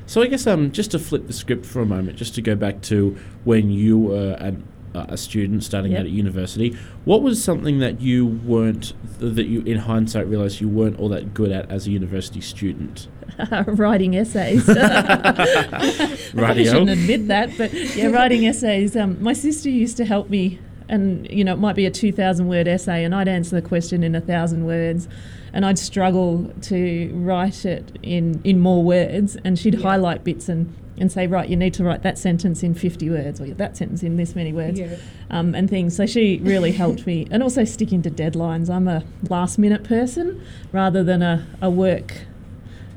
So 0.06 0.22
I 0.22 0.26
guess 0.26 0.46
um, 0.46 0.72
just 0.72 0.92
to 0.92 0.98
flip 0.98 1.26
the 1.26 1.34
script 1.34 1.66
for 1.66 1.82
a 1.82 1.86
moment, 1.86 2.16
just 2.16 2.34
to 2.36 2.42
go 2.42 2.54
back 2.56 2.80
to 2.82 3.18
when 3.44 3.70
you 3.70 3.98
were 3.98 4.32
an, 4.40 4.66
uh, 4.94 5.06
a 5.08 5.16
student 5.16 5.62
starting 5.64 5.92
Yep. 5.92 6.00
out 6.00 6.06
at 6.06 6.12
university, 6.12 6.76
what 7.04 7.22
was 7.22 7.42
something 7.42 7.78
that 7.78 8.00
you 8.00 8.26
weren't 8.26 8.92
that 9.18 9.46
you 9.46 9.60
in 9.62 9.78
hindsight 9.78 10.26
realised 10.28 10.60
you 10.60 10.68
weren't 10.68 10.98
all 10.98 11.08
that 11.10 11.32
good 11.34 11.52
at 11.52 11.70
as 11.70 11.86
a 11.86 11.90
university 11.90 12.40
student? 12.40 13.08
writing 13.66 14.16
essays. 14.16 14.68
I 14.68 16.16
shouldn't 16.64 16.90
admit 16.90 17.28
that, 17.28 17.50
but 17.56 17.72
yeah, 17.72 18.06
writing 18.08 18.46
essays. 18.46 18.96
Um, 18.96 19.22
my 19.22 19.32
sister 19.32 19.70
used 19.70 19.96
to 19.98 20.04
help 20.04 20.28
me, 20.30 20.58
and 20.88 21.28
you 21.30 21.44
know, 21.44 21.54
it 21.54 21.58
might 21.58 21.76
be 21.76 21.86
a 21.86 21.90
two 21.90 22.12
thousand 22.12 22.48
word 22.48 22.66
essay, 22.68 23.04
and 23.04 23.14
I'd 23.14 23.28
answer 23.28 23.60
the 23.60 23.66
question 23.66 24.02
in 24.02 24.14
a 24.14 24.20
thousand 24.20 24.64
words, 24.66 25.08
and 25.52 25.64
I'd 25.64 25.78
struggle 25.78 26.52
to 26.62 27.10
write 27.14 27.64
it 27.64 27.96
in 28.02 28.40
in 28.44 28.58
more 28.58 28.82
words, 28.82 29.36
and 29.44 29.58
she'd 29.58 29.74
Yeah. 29.74 29.82
highlight 29.82 30.24
bits 30.24 30.48
and. 30.48 30.72
And 31.00 31.10
say, 31.10 31.26
right, 31.26 31.48
you 31.48 31.56
need 31.56 31.72
to 31.74 31.82
write 31.84 32.02
that 32.02 32.18
sentence 32.18 32.62
in 32.62 32.74
50 32.74 33.08
words, 33.08 33.40
or 33.40 33.46
that 33.46 33.76
sentence 33.76 34.02
in 34.02 34.16
this 34.18 34.36
many 34.36 34.52
words 34.52 34.78
Yeah. 34.78 34.96
um, 35.30 35.54
and 35.54 35.68
things. 35.68 35.96
So 35.96 36.04
she 36.04 36.38
really 36.42 36.72
helped 36.72 37.06
me, 37.06 37.26
and 37.30 37.42
also 37.42 37.64
sticking 37.64 38.02
to 38.02 38.10
deadlines. 38.10 38.68
I'm 38.68 38.86
a 38.86 39.02
last 39.30 39.58
minute 39.58 39.82
person 39.82 40.44
rather 40.72 41.02
than 41.02 41.22
a, 41.22 41.46
a 41.62 41.70
work, 41.70 42.26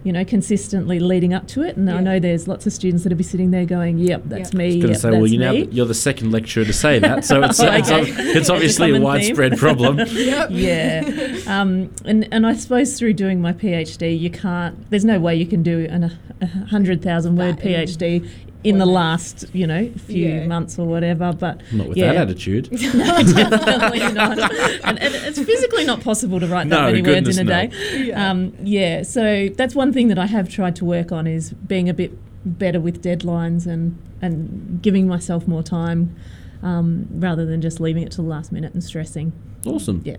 you 0.03 0.12
know, 0.12 0.25
consistently 0.25 1.00
leading 1.00 1.33
up 1.33 1.48
to 1.48 1.62
it. 1.63 1.77
And 1.77 1.88
Yeah. 1.88 1.95
I 1.95 2.01
know 2.01 2.19
there's 2.19 2.48
lots 2.48 2.67
of 2.67 2.74
students 2.74 3.03
that'll 3.03 3.17
be 3.17 3.24
sitting 3.24 3.51
there 3.51 3.65
going, 3.65 3.98
"Yep, 4.00 4.24
that's 4.25 4.50
Yep. 4.51 4.57
me. 4.57 4.63
I 4.63 4.67
was 4.67 4.75
going 4.75 4.88
Yep, 4.88 4.93
to 4.93 5.00
say, 5.00 5.12
well, 5.12 5.27
you 5.27 5.38
now 5.39 5.51
you're 5.51 5.86
the 5.86 5.93
second 5.93 6.31
lecturer 6.31 6.65
to 6.65 6.74
say 6.74 7.00
that, 7.00 7.24
so 7.25 7.41
it's 7.43 7.60
Oh, 7.62 7.72
it's, 7.72 7.89
okay. 7.91 8.01
ob- 8.01 8.07
it's 8.07 8.36
It's 8.38 8.50
a 8.50 8.53
obviously 8.53 8.95
a 8.95 9.00
widespread 9.01 9.51
theme. 9.51 9.60
problem. 9.60 9.98
Yep. 10.13 10.48
yeah, 10.51 11.38
um, 11.48 11.89
and 12.05 12.27
and 12.31 12.45
I 12.45 12.53
suppose 12.55 12.98
through 13.00 13.13
doing 13.13 13.41
my 13.41 13.53
PhD, 13.53 14.17
you 14.19 14.29
can't. 14.29 14.89
There's 14.89 15.05
no 15.05 15.19
way 15.19 15.36
you 15.36 15.45
can 15.45 15.63
do 15.63 15.88
an, 15.89 16.12
a 16.41 16.45
hundred 16.69 17.01
thousand 17.01 17.36
word 17.38 17.57
That 17.57 17.65
in 17.65 17.88
PhD 17.88 18.27
in 18.63 18.77
the 18.77 18.86
last, 18.86 19.46
you 19.53 19.67
know, 19.67 19.89
few 20.08 20.27
Yeah. 20.27 20.48
months 20.48 20.79
or 20.79 20.88
whatever. 20.88 21.34
But 21.34 21.62
Not 21.72 21.89
with 21.89 21.98
yeah. 21.98 22.13
that 22.13 22.29
attitude. 22.29 22.72
no, 22.72 23.24
definitely 23.24 24.00
not. 24.13 24.39
And, 24.84 25.00
and 25.01 25.15
it's 25.15 25.39
physically 25.41 25.86
not 25.86 26.01
possible 26.01 26.39
to 26.39 26.48
write 26.48 26.70
that 26.70 26.79
No, 26.82 26.86
many 26.91 27.01
words 27.01 27.38
in 27.38 27.48
a 27.48 27.51
goodness, 27.70 27.91
day. 27.91 28.03
Yeah. 28.05 28.29
Um, 28.32 28.53
yeah, 28.63 29.03
so 29.03 29.50
that's 29.50 29.75
one 29.75 29.91
thing 29.91 30.08
that 30.08 30.17
I 30.17 30.27
have 30.27 30.48
tried 30.50 30.75
to 30.77 30.86
work 30.86 31.12
on 31.12 31.27
is 31.27 31.51
being 31.51 31.89
a 31.89 31.93
bit 31.93 32.17
better 32.46 32.79
with 32.79 33.03
deadlines 33.03 33.67
and, 33.67 33.98
and 34.22 34.79
giving 34.82 35.08
myself 35.08 35.48
more 35.48 35.63
time 35.63 36.15
um, 36.62 37.08
rather 37.12 37.46
than 37.46 37.62
just 37.62 37.79
leaving 37.79 38.03
it 38.03 38.12
to 38.12 38.17
the 38.17 38.27
last 38.27 38.51
minute 38.51 38.74
and 38.74 38.84
stressing. 38.84 39.34
Awesome. 39.65 40.01
Yeah. 40.05 40.17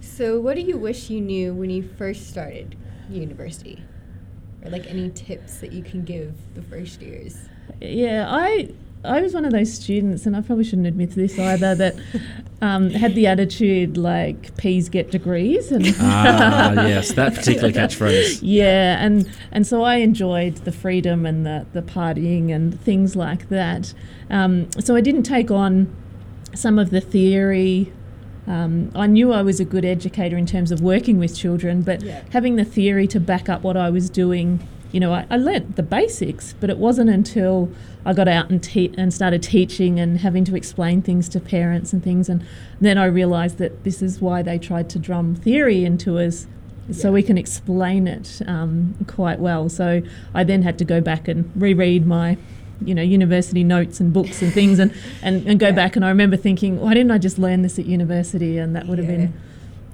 So, 0.00 0.40
what 0.40 0.54
do 0.56 0.62
you 0.62 0.76
wish 0.76 1.10
you 1.10 1.20
knew 1.20 1.54
when 1.54 1.70
you 1.70 1.82
first 1.96 2.28
started 2.28 2.76
university? 3.08 3.82
Or 4.64 4.70
like 4.70 4.86
any 4.88 5.10
tips 5.10 5.58
that 5.58 5.72
you 5.72 5.82
can 5.84 6.04
give 6.04 6.34
the 6.54 6.62
first 6.62 7.00
years? 7.00 7.36
Yeah, 7.80 8.26
I 8.28 8.70
I 9.04 9.20
was 9.20 9.32
one 9.32 9.44
of 9.44 9.52
those 9.52 9.72
students, 9.72 10.26
and 10.26 10.36
I 10.36 10.40
probably 10.40 10.64
shouldn't 10.64 10.86
admit 10.88 11.10
to 11.10 11.16
this 11.16 11.38
either, 11.38 11.74
that 11.76 11.94
um, 12.60 12.90
had 12.90 13.14
the 13.14 13.28
attitude 13.28 13.96
like 13.96 14.56
peas 14.56 14.88
get 14.88 15.10
degrees, 15.12 15.70
and 15.70 15.86
Ah, 16.00 16.72
yes, 16.86 17.12
that 17.12 17.34
particular 17.34 17.70
catchphrase. 17.72 18.40
Yeah, 18.42 19.04
and 19.04 19.28
and 19.52 19.66
so 19.66 19.82
I 19.82 19.96
enjoyed 19.96 20.56
the 20.56 20.72
freedom 20.72 21.24
and 21.26 21.46
the 21.46 21.66
the 21.72 21.82
partying 21.82 22.52
and 22.52 22.78
things 22.80 23.14
like 23.14 23.48
that. 23.50 23.94
Um, 24.30 24.68
so 24.80 24.96
I 24.96 25.00
didn't 25.00 25.22
take 25.22 25.50
on 25.50 25.94
some 26.54 26.78
of 26.78 26.90
the 26.90 27.00
theory. 27.00 27.92
Um, 28.48 28.90
I 28.94 29.06
knew 29.06 29.32
I 29.32 29.42
was 29.42 29.60
a 29.60 29.64
good 29.64 29.84
educator 29.84 30.36
in 30.38 30.46
terms 30.46 30.72
of 30.72 30.80
working 30.80 31.18
with 31.18 31.36
children, 31.36 31.82
but 31.82 32.02
Yeah. 32.02 32.22
having 32.32 32.56
the 32.56 32.64
theory 32.64 33.06
to 33.08 33.20
back 33.20 33.48
up 33.48 33.62
what 33.62 33.76
I 33.76 33.90
was 33.90 34.08
doing 34.08 34.66
you 34.92 35.00
know, 35.00 35.12
I, 35.12 35.26
I 35.30 35.36
learnt 35.36 35.76
the 35.76 35.82
basics, 35.82 36.54
but 36.60 36.70
it 36.70 36.78
wasn't 36.78 37.10
until 37.10 37.70
I 38.06 38.14
got 38.14 38.26
out 38.28 38.48
and 38.50 38.62
te- 38.62 38.94
and 38.96 39.12
started 39.12 39.42
teaching 39.42 40.00
and 40.00 40.18
having 40.20 40.44
to 40.46 40.56
explain 40.56 41.02
things 41.02 41.28
to 41.30 41.40
parents 41.40 41.92
and 41.92 42.02
things, 42.02 42.28
and 42.28 42.44
then 42.80 42.96
I 42.96 43.04
realised 43.04 43.58
that 43.58 43.84
this 43.84 44.00
is 44.02 44.20
why 44.20 44.42
they 44.42 44.58
tried 44.58 44.88
to 44.90 44.98
drum 44.98 45.34
theory 45.34 45.84
into 45.84 46.18
us. 46.18 46.46
So 46.90 47.08
Yeah. 47.08 47.14
we 47.14 47.22
can 47.22 47.36
explain 47.36 48.06
it 48.08 48.40
um, 48.46 48.94
quite 49.06 49.40
well. 49.40 49.68
So 49.68 50.00
I 50.32 50.42
then 50.42 50.62
had 50.62 50.78
to 50.78 50.86
go 50.86 51.02
back 51.02 51.28
and 51.28 51.50
reread 51.54 52.06
my, 52.06 52.38
you 52.82 52.94
know, 52.94 53.02
university 53.02 53.62
notes 53.62 54.00
and 54.00 54.10
books 54.10 54.40
and 54.40 54.50
things, 54.54 54.78
and, 54.78 54.94
and, 55.22 55.46
and 55.46 55.60
go 55.60 55.66
Yeah. 55.66 55.72
back. 55.72 55.96
And 55.96 56.04
I 56.04 56.08
remember 56.08 56.38
thinking, 56.38 56.80
why 56.80 56.94
didn't 56.94 57.10
I 57.10 57.18
just 57.18 57.38
learn 57.38 57.60
this 57.60 57.78
at 57.78 57.84
university? 57.84 58.56
And 58.56 58.74
that 58.74 58.86
would 58.86 58.96
have 58.96 59.06
Yeah. 59.10 59.16
been, 59.16 59.32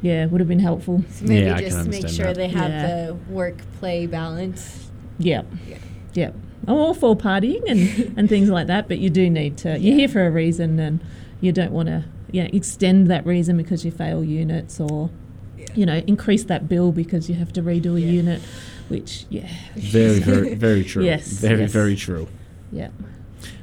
yeah, 0.02 0.26
would 0.26 0.40
have 0.40 0.46
been 0.46 0.60
helpful. 0.60 1.02
So 1.10 1.24
maybe 1.24 1.46
Yeah, 1.46 1.56
I 1.56 1.62
can 1.62 1.70
just 1.70 1.88
make 1.88 2.08
sure 2.08 2.26
that. 2.26 2.36
they 2.36 2.46
have 2.48 2.70
Yeah. 2.70 2.86
the 3.06 3.14
work 3.28 3.56
play 3.80 4.06
balance. 4.06 4.83
Yeah. 5.18 5.42
Yeah. 5.68 5.78
Yeah. 6.14 6.30
I'm 6.66 6.74
all 6.76 6.94
for 6.94 7.16
partying 7.16 7.62
and, 7.68 8.14
and 8.18 8.28
things 8.28 8.48
like 8.48 8.66
that, 8.68 8.88
but 8.88 8.98
you 8.98 9.10
do 9.10 9.28
need 9.28 9.56
to, 9.58 9.70
you're 9.78 9.92
Yeah. 9.92 9.94
here 9.94 10.08
for 10.08 10.26
a 10.26 10.30
reason 10.30 10.78
and 10.80 11.00
you 11.40 11.52
don't 11.52 11.72
want 11.72 11.88
to 11.88 12.04
yeah, 12.30 12.48
extend 12.52 13.06
that 13.08 13.24
reason 13.26 13.56
because 13.56 13.84
you 13.84 13.90
fail 13.90 14.24
units 14.24 14.80
or, 14.80 15.10
Yeah. 15.58 15.66
you 15.74 15.86
know, 15.86 16.02
increase 16.06 16.44
that 16.44 16.68
bill 16.68 16.90
because 16.90 17.28
you 17.28 17.34
have 17.36 17.52
to 17.52 17.62
redo 17.62 17.96
a 17.96 18.00
Yeah. 18.00 18.10
unit, 18.10 18.42
which, 18.88 19.26
yeah, 19.30 19.48
Very, 19.76 20.18
very, 20.20 20.54
very 20.54 20.84
true. 20.90 21.04
Yes, 21.04 21.28
Very, 21.28 21.60
yes. 21.60 21.72
very 21.72 21.96
true. 21.96 22.28
yeah. 22.72 22.88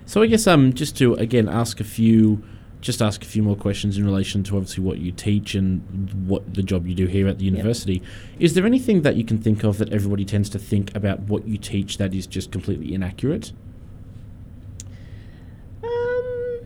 So 0.05 0.21
I 0.21 0.27
guess 0.27 0.45
um 0.45 0.73
just 0.73 0.97
to 0.97 1.13
again 1.15 1.47
ask 1.49 1.79
a 1.79 1.85
few 1.85 2.43
just 2.81 3.01
ask 3.01 3.21
a 3.21 3.25
few 3.25 3.43
more 3.43 3.55
questions 3.55 3.97
in 3.97 4.05
relation 4.05 4.43
to 4.43 4.57
obviously 4.57 4.83
what 4.83 4.97
you 4.97 5.11
teach 5.11 5.53
and 5.53 6.27
what 6.27 6.53
the 6.55 6.63
job 6.63 6.87
you 6.87 6.95
do 6.95 7.05
here 7.05 7.27
at 7.27 7.37
the 7.37 7.45
university. 7.45 8.01
Is 8.39 8.55
there 8.55 8.65
anything 8.65 9.03
that 9.03 9.15
you 9.15 9.23
can 9.23 9.37
think 9.37 9.63
of 9.63 9.77
that 9.77 9.93
everybody 9.93 10.25
tends 10.25 10.49
to 10.49 10.59
think 10.59 10.93
about 10.95 11.21
what 11.21 11.47
you 11.47 11.57
teach 11.57 11.97
that 11.97 12.13
is 12.13 12.25
just 12.25 12.51
completely 12.51 12.93
inaccurate? 12.93 13.53
Um, 15.83 16.61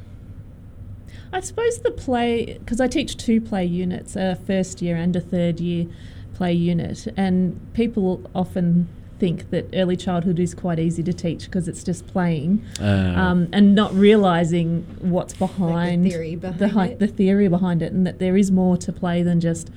I 1.33 1.41
suppose 1.41 1.79
the 1.79 1.91
play, 1.91 2.57
because 2.59 2.79
I 2.79 2.87
teach 2.87 3.17
two 3.17 3.41
play 3.41 3.65
units, 3.65 4.15
a 4.15 4.35
first 4.47 4.81
year 4.81 4.95
and 4.95 5.13
a 5.17 5.21
third 5.21 5.59
year 5.59 5.85
play 6.33 6.53
unit, 6.53 7.07
and 7.17 7.59
people 7.73 8.29
often 8.33 8.87
think 9.19 9.49
that 9.49 9.69
early 9.73 9.95
childhood 9.95 10.39
is 10.39 10.53
quite 10.53 10.77
easy 10.79 11.01
to 11.03 11.13
teach 11.13 11.45
because 11.45 11.67
it's 11.67 11.83
just 11.83 12.05
playing, 12.07 12.61
Uh, 12.81 13.13
um, 13.15 13.47
and 13.53 13.73
not 13.75 13.93
realizing 13.93 14.85
what's 14.99 15.39
Like 15.39 15.51
behind 15.51 16.05
the 16.05 16.09
theory 16.09 16.35
behind 16.35 16.59
the, 16.59 16.67
hi- 16.69 16.87
it. 16.87 16.99
the 16.99 17.07
theory 17.07 17.47
behind 17.47 17.81
it, 17.81 17.91
and 17.93 18.05
that 18.05 18.19
there 18.19 18.35
is 18.37 18.51
more 18.51 18.75
to 18.77 18.91
play 18.91 19.23
than 19.23 19.39
just, 19.39 19.69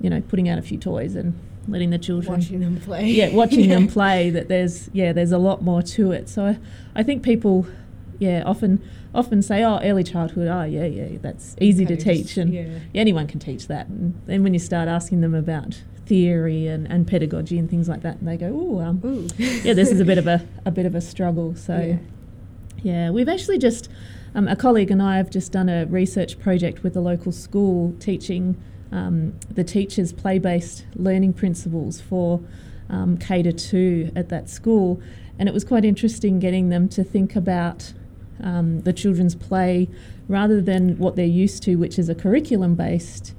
you 0.00 0.10
know, 0.10 0.20
putting 0.22 0.48
out 0.48 0.58
a 0.58 0.62
few 0.62 0.78
toys 0.78 1.14
and 1.16 1.34
letting 1.68 1.90
the 1.90 1.98
children 1.98 2.34
Watching 2.40 2.60
them 2.60 2.76
play. 2.80 3.06
yeah, 3.08 3.30
watching 3.34 3.68
them 3.68 3.86
play 3.98 4.30
that 4.30 4.48
there's 4.48 4.90
yeah, 4.92 5.12
there's 5.12 5.32
a 5.32 5.38
lot 5.38 5.62
more 5.62 5.80
to 5.82 6.12
it. 6.12 6.28
So 6.28 6.44
I, 6.46 6.58
I 6.94 7.02
think 7.02 7.22
people 7.22 7.66
yeah, 8.18 8.42
often 8.44 8.80
often 9.14 9.42
say, 9.42 9.62
Oh, 9.64 9.78
early 9.82 10.04
childhood, 10.04 10.48
oh 10.48 10.64
yeah, 10.64 10.84
yeah, 10.86 11.18
that's 11.20 11.54
easy 11.60 11.84
to 11.86 11.96
Kinda 11.96 12.14
teach 12.14 12.26
just- 12.26 12.36
and 12.38 12.52
yeah. 12.52 12.64
anyone 12.94 13.26
can 13.26 13.40
teach 13.40 13.68
that. 13.68 13.88
And 13.88 14.14
then 14.26 14.42
when 14.42 14.52
you 14.54 14.58
start 14.60 14.88
asking 14.88 15.20
them 15.22 15.34
about 15.34 15.82
theory 16.06 16.66
and, 16.66 16.86
and 16.90 17.06
pedagogy 17.06 17.58
and 17.58 17.70
things 17.70 17.88
like 17.88 18.02
that, 18.02 18.18
and 18.18 18.28
they 18.28 18.36
go, 18.36 18.50
Oh, 18.52 18.80
um, 18.80 19.00
yeah, 19.38 19.72
this 19.72 19.90
is 19.90 20.00
a 20.00 20.04
bit 20.04 20.18
of 20.18 20.26
a, 20.26 20.46
a 20.64 20.70
bit 20.70 20.86
of 20.86 20.94
a 20.94 21.00
struggle. 21.00 21.54
So 21.54 21.76
Yeah. 21.76 21.98
yeah, 22.82 23.10
we've 23.10 23.28
actually 23.28 23.58
just, 23.58 23.88
um, 24.34 24.48
a 24.48 24.56
colleague 24.56 24.90
and 24.90 25.02
I 25.02 25.16
have 25.16 25.30
just 25.30 25.52
done 25.52 25.68
a 25.68 25.86
research 25.86 26.38
project 26.38 26.82
with 26.82 26.94
the 26.94 27.00
local 27.00 27.32
school 27.32 27.94
teaching 28.00 28.56
um, 28.92 29.32
the 29.50 29.64
teachers 29.64 30.12
play 30.12 30.38
based 30.38 30.84
learning 30.94 31.32
principles 31.32 32.00
for 32.00 32.40
um, 32.90 33.16
K 33.16 33.42
to 33.42 33.52
2 33.52 34.12
at 34.14 34.28
that 34.28 34.48
school. 34.50 35.00
And 35.38 35.48
it 35.48 35.52
was 35.52 35.64
quite 35.64 35.84
interesting 35.84 36.38
getting 36.38 36.68
them 36.68 36.88
to 36.90 37.02
think 37.02 37.34
about 37.34 37.94
um, 38.42 38.82
the 38.82 38.92
children's 38.92 39.34
play 39.34 39.88
rather 40.28 40.60
than 40.60 40.98
what 40.98 41.16
they're 41.16 41.24
used 41.24 41.62
to, 41.64 41.76
which 41.76 41.98
is 41.98 42.08
a 42.08 42.14
curriculum 42.14 42.74
based 42.74 43.34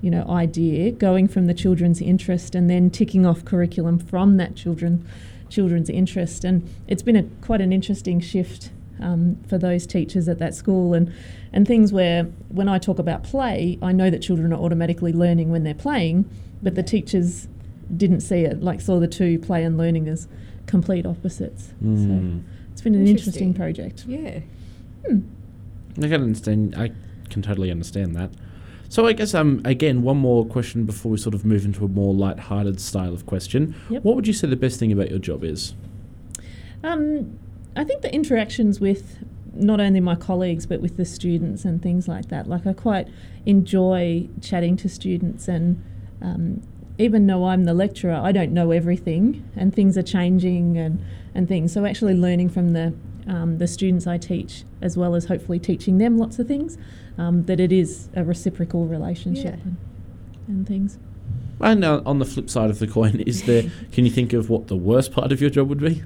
you 0.00 0.10
know 0.10 0.24
idea 0.28 0.90
going 0.90 1.26
from 1.28 1.46
the 1.46 1.54
children's 1.54 2.00
interest 2.00 2.54
and 2.54 2.68
then 2.70 2.90
ticking 2.90 3.26
off 3.26 3.44
curriculum 3.44 3.98
from 3.98 4.36
that 4.36 4.54
children 4.54 5.06
children's 5.48 5.88
interest 5.88 6.44
and 6.44 6.68
it's 6.86 7.02
been 7.02 7.16
a 7.16 7.22
quite 7.42 7.60
an 7.60 7.72
interesting 7.72 8.20
shift 8.20 8.70
um, 9.00 9.38
for 9.48 9.58
those 9.58 9.86
teachers 9.86 10.28
at 10.28 10.38
that 10.38 10.54
school 10.54 10.92
and 10.92 11.12
and 11.52 11.66
things 11.66 11.92
where 11.92 12.24
when 12.48 12.68
I 12.68 12.78
talk 12.78 12.98
about 12.98 13.22
play 13.22 13.78
I 13.80 13.92
know 13.92 14.10
that 14.10 14.20
children 14.20 14.52
are 14.52 14.60
automatically 14.60 15.12
learning 15.12 15.50
when 15.50 15.64
they're 15.64 15.74
playing 15.74 16.28
but 16.62 16.74
the 16.74 16.82
teachers 16.82 17.48
didn't 17.96 18.20
see 18.20 18.40
it 18.40 18.62
like 18.62 18.80
saw 18.80 18.98
the 18.98 19.08
two 19.08 19.38
play 19.38 19.64
and 19.64 19.78
learning 19.78 20.08
as 20.08 20.28
complete 20.66 21.06
opposites 21.06 21.72
mm. 21.82 22.06
so 22.06 22.44
it's 22.72 22.82
been 22.82 22.94
an 22.94 23.06
interesting 23.06 23.48
Interesting. 23.48 23.54
project 23.54 24.04
Yeah. 24.06 24.40
I 25.98 26.08
can 26.08 26.22
understand. 26.22 26.74
I 26.76 26.92
can 27.30 27.42
totally 27.42 27.70
understand 27.70 28.14
that. 28.16 28.30
So 28.88 29.06
I 29.06 29.12
guess 29.12 29.34
um 29.34 29.60
again 29.64 30.02
one 30.02 30.16
more 30.16 30.46
question 30.46 30.84
before 30.84 31.12
we 31.12 31.18
sort 31.18 31.34
of 31.34 31.44
move 31.44 31.64
into 31.64 31.84
a 31.84 31.88
more 31.88 32.14
light-hearted 32.14 32.80
style 32.80 33.12
of 33.12 33.26
question. 33.26 33.74
Yep. 33.90 34.04
What 34.04 34.16
would 34.16 34.26
you 34.26 34.32
say 34.32 34.48
the 34.48 34.56
best 34.56 34.78
thing 34.80 34.92
about 34.92 35.10
your 35.10 35.18
job 35.18 35.44
is? 35.44 35.74
Um, 36.82 37.38
I 37.76 37.84
think 37.84 38.02
the 38.02 38.12
interactions 38.12 38.80
with 38.80 39.18
not 39.52 39.80
only 39.80 40.00
my 40.00 40.14
colleagues 40.14 40.66
but 40.66 40.80
with 40.80 40.96
the 40.96 41.04
students 41.04 41.64
and 41.64 41.82
things 41.82 42.08
like 42.08 42.28
that. 42.28 42.46
Like 42.48 42.66
I 42.66 42.72
quite 42.72 43.08
enjoy 43.44 44.28
chatting 44.40 44.76
to 44.78 44.88
students, 44.88 45.48
and 45.48 45.82
um, 46.22 46.62
even 46.96 47.26
though 47.26 47.46
I'm 47.46 47.64
the 47.64 47.74
lecturer, 47.74 48.14
I 48.14 48.32
don't 48.32 48.52
know 48.52 48.70
everything, 48.70 49.48
and 49.56 49.74
things 49.74 49.98
are 49.98 50.02
changing 50.02 50.78
and 50.78 51.04
and 51.34 51.46
things. 51.46 51.72
So 51.72 51.84
actually 51.84 52.14
learning 52.14 52.48
from 52.48 52.72
the 52.72 52.94
um, 53.28 53.58
the 53.58 53.66
students 53.66 54.06
I 54.06 54.18
teach, 54.18 54.64
as 54.80 54.96
well 54.96 55.14
as 55.14 55.26
hopefully 55.26 55.58
teaching 55.58 55.98
them 55.98 56.18
lots 56.18 56.38
of 56.38 56.48
things, 56.48 56.78
um, 57.18 57.44
that 57.44 57.60
it 57.60 57.72
is 57.72 58.08
a 58.14 58.24
reciprocal 58.24 58.86
relationship 58.86 59.44
Yeah. 59.56 59.62
and, 59.64 59.76
and 60.48 60.66
things. 60.66 60.98
And 61.60 61.84
uh, 61.84 62.02
on 62.06 62.18
the 62.20 62.24
flip 62.24 62.48
side 62.48 62.70
of 62.70 62.78
the 62.78 62.86
coin, 62.86 63.20
is 63.26 63.42
there? 63.42 63.64
Can 63.92 64.04
you 64.04 64.10
think 64.10 64.32
of 64.32 64.48
what 64.48 64.68
the 64.68 64.76
worst 64.76 65.12
part 65.12 65.32
of 65.32 65.40
your 65.40 65.50
job 65.50 65.68
would 65.68 65.80
be? 65.80 66.02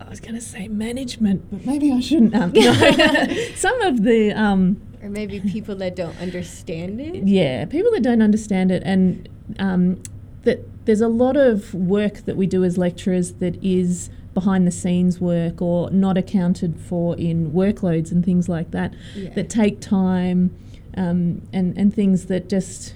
I 0.00 0.08
was 0.08 0.20
going 0.20 0.34
to 0.36 0.40
say 0.40 0.68
management, 0.68 1.44
but 1.50 1.66
maybe 1.66 1.92
I 1.92 2.00
shouldn't. 2.00 2.34
Um, 2.34 2.52
no. 2.54 2.72
Some 3.56 3.80
of 3.82 4.02
the 4.04 4.32
um, 4.32 4.80
Or 5.02 5.08
maybe 5.10 5.40
people 5.40 5.74
that 5.76 5.96
don't 5.96 6.16
understand 6.20 7.00
it. 7.00 7.26
Yeah, 7.26 7.64
people 7.64 7.90
that 7.92 8.02
don't 8.02 8.22
understand 8.22 8.70
it, 8.70 8.82
and 8.86 9.28
um, 9.58 10.00
that 10.44 10.60
there's 10.86 11.00
a 11.00 11.08
lot 11.08 11.36
of 11.36 11.74
work 11.74 12.18
that 12.26 12.36
we 12.36 12.46
do 12.46 12.62
as 12.62 12.78
lecturers 12.78 13.32
that 13.34 13.62
is 13.64 14.08
behind 14.36 14.66
the 14.66 14.70
scenes 14.70 15.18
work 15.18 15.62
or 15.62 15.90
not 15.90 16.18
accounted 16.18 16.78
for 16.78 17.16
in 17.16 17.50
workloads 17.52 18.12
and 18.12 18.22
things 18.22 18.50
like 18.50 18.70
that 18.70 18.92
Yeah. 19.14 19.30
that 19.34 19.48
take 19.48 19.80
time 19.80 20.54
um, 20.94 21.40
and 21.54 21.76
and 21.78 21.94
things 21.94 22.26
that 22.26 22.50
just 22.50 22.94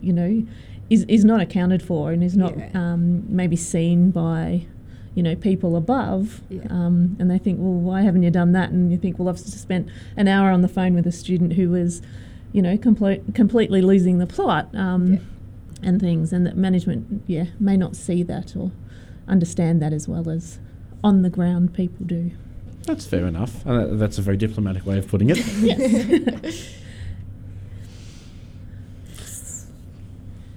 you 0.00 0.10
know 0.14 0.42
is 0.88 1.04
is 1.06 1.22
not 1.22 1.40
accounted 1.42 1.82
for 1.82 2.12
and 2.12 2.24
is 2.24 2.34
not 2.34 2.56
Yeah. 2.56 2.70
um, 2.74 3.24
maybe 3.28 3.56
seen 3.56 4.10
by 4.10 4.64
you 5.14 5.22
know 5.22 5.36
people 5.36 5.76
above 5.76 6.40
Yeah. 6.48 6.62
um, 6.70 7.14
and 7.18 7.30
they 7.30 7.36
think 7.36 7.58
well 7.60 7.72
why 7.88 8.00
haven't 8.00 8.22
you 8.22 8.30
done 8.30 8.52
that 8.52 8.70
and 8.70 8.90
you 8.90 8.96
think 8.96 9.18
well 9.18 9.28
I've 9.28 9.36
just 9.36 9.60
spent 9.60 9.86
an 10.16 10.28
hour 10.28 10.50
on 10.50 10.62
the 10.62 10.68
phone 10.68 10.94
with 10.94 11.06
a 11.06 11.12
student 11.12 11.52
who 11.52 11.68
was 11.68 12.00
you 12.54 12.62
know 12.62 12.78
complete, 12.78 13.20
completely 13.34 13.82
losing 13.82 14.16
the 14.16 14.26
plot 14.26 14.68
um, 14.74 15.18
and 15.82 16.00
things 16.00 16.32
and 16.32 16.46
that 16.46 16.56
management 16.56 17.22
yeah 17.26 17.46
may 17.60 17.76
not 17.76 17.96
see 17.96 18.22
that 18.22 18.56
or 18.56 18.70
understand 19.28 19.80
that 19.82 19.92
as 19.92 20.06
well 20.08 20.28
as 20.30 20.58
on 21.02 21.22
the 21.22 21.30
ground 21.30 21.72
people 21.74 22.04
do 22.06 22.30
That's 22.86 23.06
fair 23.06 23.26
enough. 23.26 23.66
Uh, 23.66 23.86
that's 23.92 24.18
a 24.18 24.22
very 24.22 24.36
diplomatic 24.36 24.84
way 24.86 24.98
of 24.98 25.08
putting 25.08 25.30
it. 25.30 25.38
yes 25.60 26.74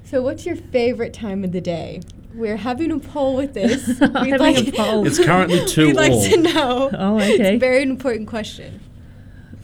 So, 0.04 0.22
what's 0.22 0.46
your 0.46 0.56
favorite 0.56 1.14
time 1.14 1.44
of 1.44 1.52
the 1.52 1.60
day? 1.60 2.02
We're 2.34 2.56
having 2.58 2.92
a 2.92 3.00
poll 3.00 3.36
with 3.36 3.54
this. 3.54 4.00
Having 4.00 4.70
a 4.70 4.72
poll. 4.72 5.06
It's 5.06 5.20
currently 5.20 5.66
two 5.68 5.88
We'd 5.88 5.96
like 5.98 6.12
all. 6.14 6.24
to 6.24 6.38
know. 6.38 6.90
oh 6.94 7.18
It's 7.20 7.34
okay 7.40 7.56
a 7.56 7.60
very 7.60 7.84
important 7.84 8.28
question. 8.28 8.80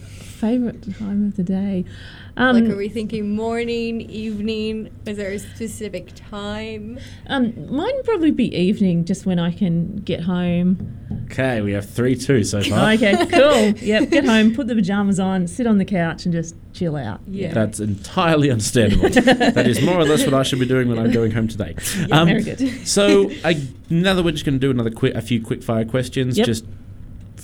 favorite 0.10 0.82
time 1.00 1.28
of 1.28 1.38
the 1.38 1.44
day 1.44 1.86
um, 2.36 2.56
like, 2.60 2.72
are 2.72 2.76
we 2.76 2.90
thinking 2.90 3.36
morning, 3.36 4.02
evening? 4.02 4.90
Is 5.06 5.18
there 5.18 5.32
a 5.32 5.40
specific 5.40 6.12
time? 6.16 7.00
um, 7.28 7.54
mine 7.76 7.92
would 7.96 8.06
probably 8.06 8.32
be 8.32 8.54
evening 8.56 9.06
just 9.06 9.26
when 9.26 9.40
I 9.40 9.52
can 9.52 9.98
get 9.98 10.22
home 10.22 10.98
Okay, 11.26 11.62
we 11.62 11.74
have 11.74 11.88
three 11.88 12.16
two 12.16 12.44
so 12.44 12.62
far. 12.64 12.92
okay 12.94 13.26
cool 13.32 13.70
yep 13.86 14.10
get 14.10 14.26
home 14.26 14.56
put 14.56 14.68
the 14.68 14.76
pajamas 14.76 15.20
on 15.20 15.48
sit 15.48 15.68
on 15.68 15.78
the 15.78 15.86
couch 15.86 16.26
and 16.26 16.34
just 16.34 16.56
chill 16.74 16.96
out 16.96 17.22
Yeah. 17.28 17.54
That's 17.54 17.80
entirely 17.80 18.50
understandable. 18.50 19.10
that 19.10 19.68
is 19.68 19.82
more 19.84 19.96
or 20.00 20.06
less 20.06 20.26
what 20.26 20.34
I 20.34 20.42
should 20.44 20.60
be 20.60 20.66
doing 20.66 20.90
when 20.90 20.98
I'm 20.98 21.12
going 21.12 21.32
home 21.32 21.48
today. 21.48 21.76
Um, 22.12 22.28
very 22.28 22.44
good. 22.44 22.88
so 22.88 23.30
I, 23.46 23.62
now 23.92 24.16
that 24.16 24.24
we're 24.24 24.32
just 24.32 24.44
going 24.46 24.56
to 24.56 24.60
do 24.60 24.72
another 24.72 24.90
quick, 24.90 25.14
a 25.14 25.22
few 25.22 25.44
quick 25.44 25.62
fire 25.62 25.86
questions, 25.86 26.36
Yep. 26.38 26.46
just 26.48 26.66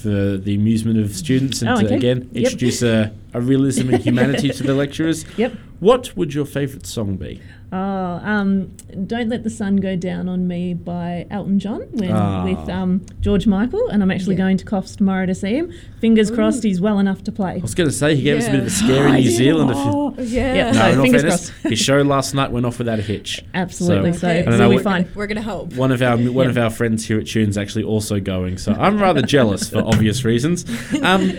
for 0.02 0.38
the 0.38 0.54
amusement 0.56 0.98
of 1.00 1.16
students, 1.16 1.62
and 1.62 1.70
Oh, 1.72 1.80
to 1.80 1.86
okay. 1.86 1.96
again 1.96 2.30
Yep. 2.34 2.44
introduce 2.44 2.82
a, 2.82 3.12
a 3.34 3.42
realism 3.42 3.86
and 3.94 4.02
humanity 4.04 4.50
to 4.50 4.64
the 4.64 4.74
lecturers. 4.74 5.26
yep 5.38 5.54
What 5.80 6.16
would 6.18 6.34
your 6.34 6.46
favourite 6.46 6.86
song 6.86 7.16
be? 7.16 7.42
Oh, 7.72 7.78
um, 7.78 8.72
Don't 9.06 9.30
Let 9.30 9.44
the 9.44 9.50
Sun 9.50 9.78
Go 9.78 9.96
Down 9.96 10.28
on 10.28 10.46
Me 10.48 10.74
by 10.74 11.26
Elton 11.32 11.58
John 11.60 11.82
when, 11.92 12.12
Ah. 12.12 12.44
with 12.44 12.68
um, 12.68 13.06
George 13.22 13.48
Michael. 13.48 13.88
And 13.90 14.02
I'm 14.04 14.12
actually 14.12 14.36
Yeah. 14.36 14.40
going 14.40 14.58
to 14.58 14.66
Coffs 14.66 14.98
tomorrow 14.98 15.26
to 15.26 15.34
see 15.36 15.54
him. 15.56 15.72
Fingers 16.02 16.32
crossed 16.32 16.64
he's 16.64 16.82
well 16.82 17.00
enough 17.00 17.24
to 17.26 17.32
play. 17.32 17.54
I 17.54 17.58
was 17.60 17.76
going 17.76 17.88
to 17.88 17.96
say 17.96 18.16
he 18.16 18.24
gave 18.24 18.40
us 18.40 18.48
a 18.48 18.52
bit 18.52 18.60
of 18.62 18.66
a 18.66 18.70
Yeah. 18.70 18.76
scary 18.76 19.12
New 19.22 19.30
Zealand. 19.30 19.72
Oh, 19.74 20.16
Yeah. 20.18 20.54
Yeah. 20.54 20.72
No, 20.72 20.80
So, 20.80 20.88
in 20.90 21.02
fingers 21.04 21.22
fairness, 21.22 21.50
crossed. 21.52 21.68
his 21.70 21.80
show 21.80 22.02
last 22.02 22.34
night 22.36 22.52
went 22.52 22.66
off 22.66 22.78
without 22.80 23.00
a 23.00 23.04
hitch. 23.04 23.46
Absolutely. 23.54 24.14
So, 24.14 24.28
Okay. 24.28 24.40
I 24.40 24.42
don't 24.44 24.60
we'll 24.60 24.70
know 24.72 24.78
be 24.78 24.84
fine. 24.84 25.08
We're 25.16 25.28
gonna 25.28 25.42
help. 25.42 25.76
One 25.76 25.92
of 25.94 26.02
our 26.02 26.18
one 26.18 26.46
Yeah. 26.46 26.50
of 26.50 26.58
our 26.58 26.72
friends 26.72 27.06
here 27.08 27.20
at 27.20 27.28
Tunes 27.28 27.58
actually 27.58 27.84
also 27.84 28.20
going, 28.20 28.58
so 28.58 28.74
I'm 28.74 29.00
rather 29.00 29.22
jealous 29.22 29.70
for 29.70 29.78
obvious 29.86 30.26
reasons. 30.26 30.66
Um, 31.04 31.32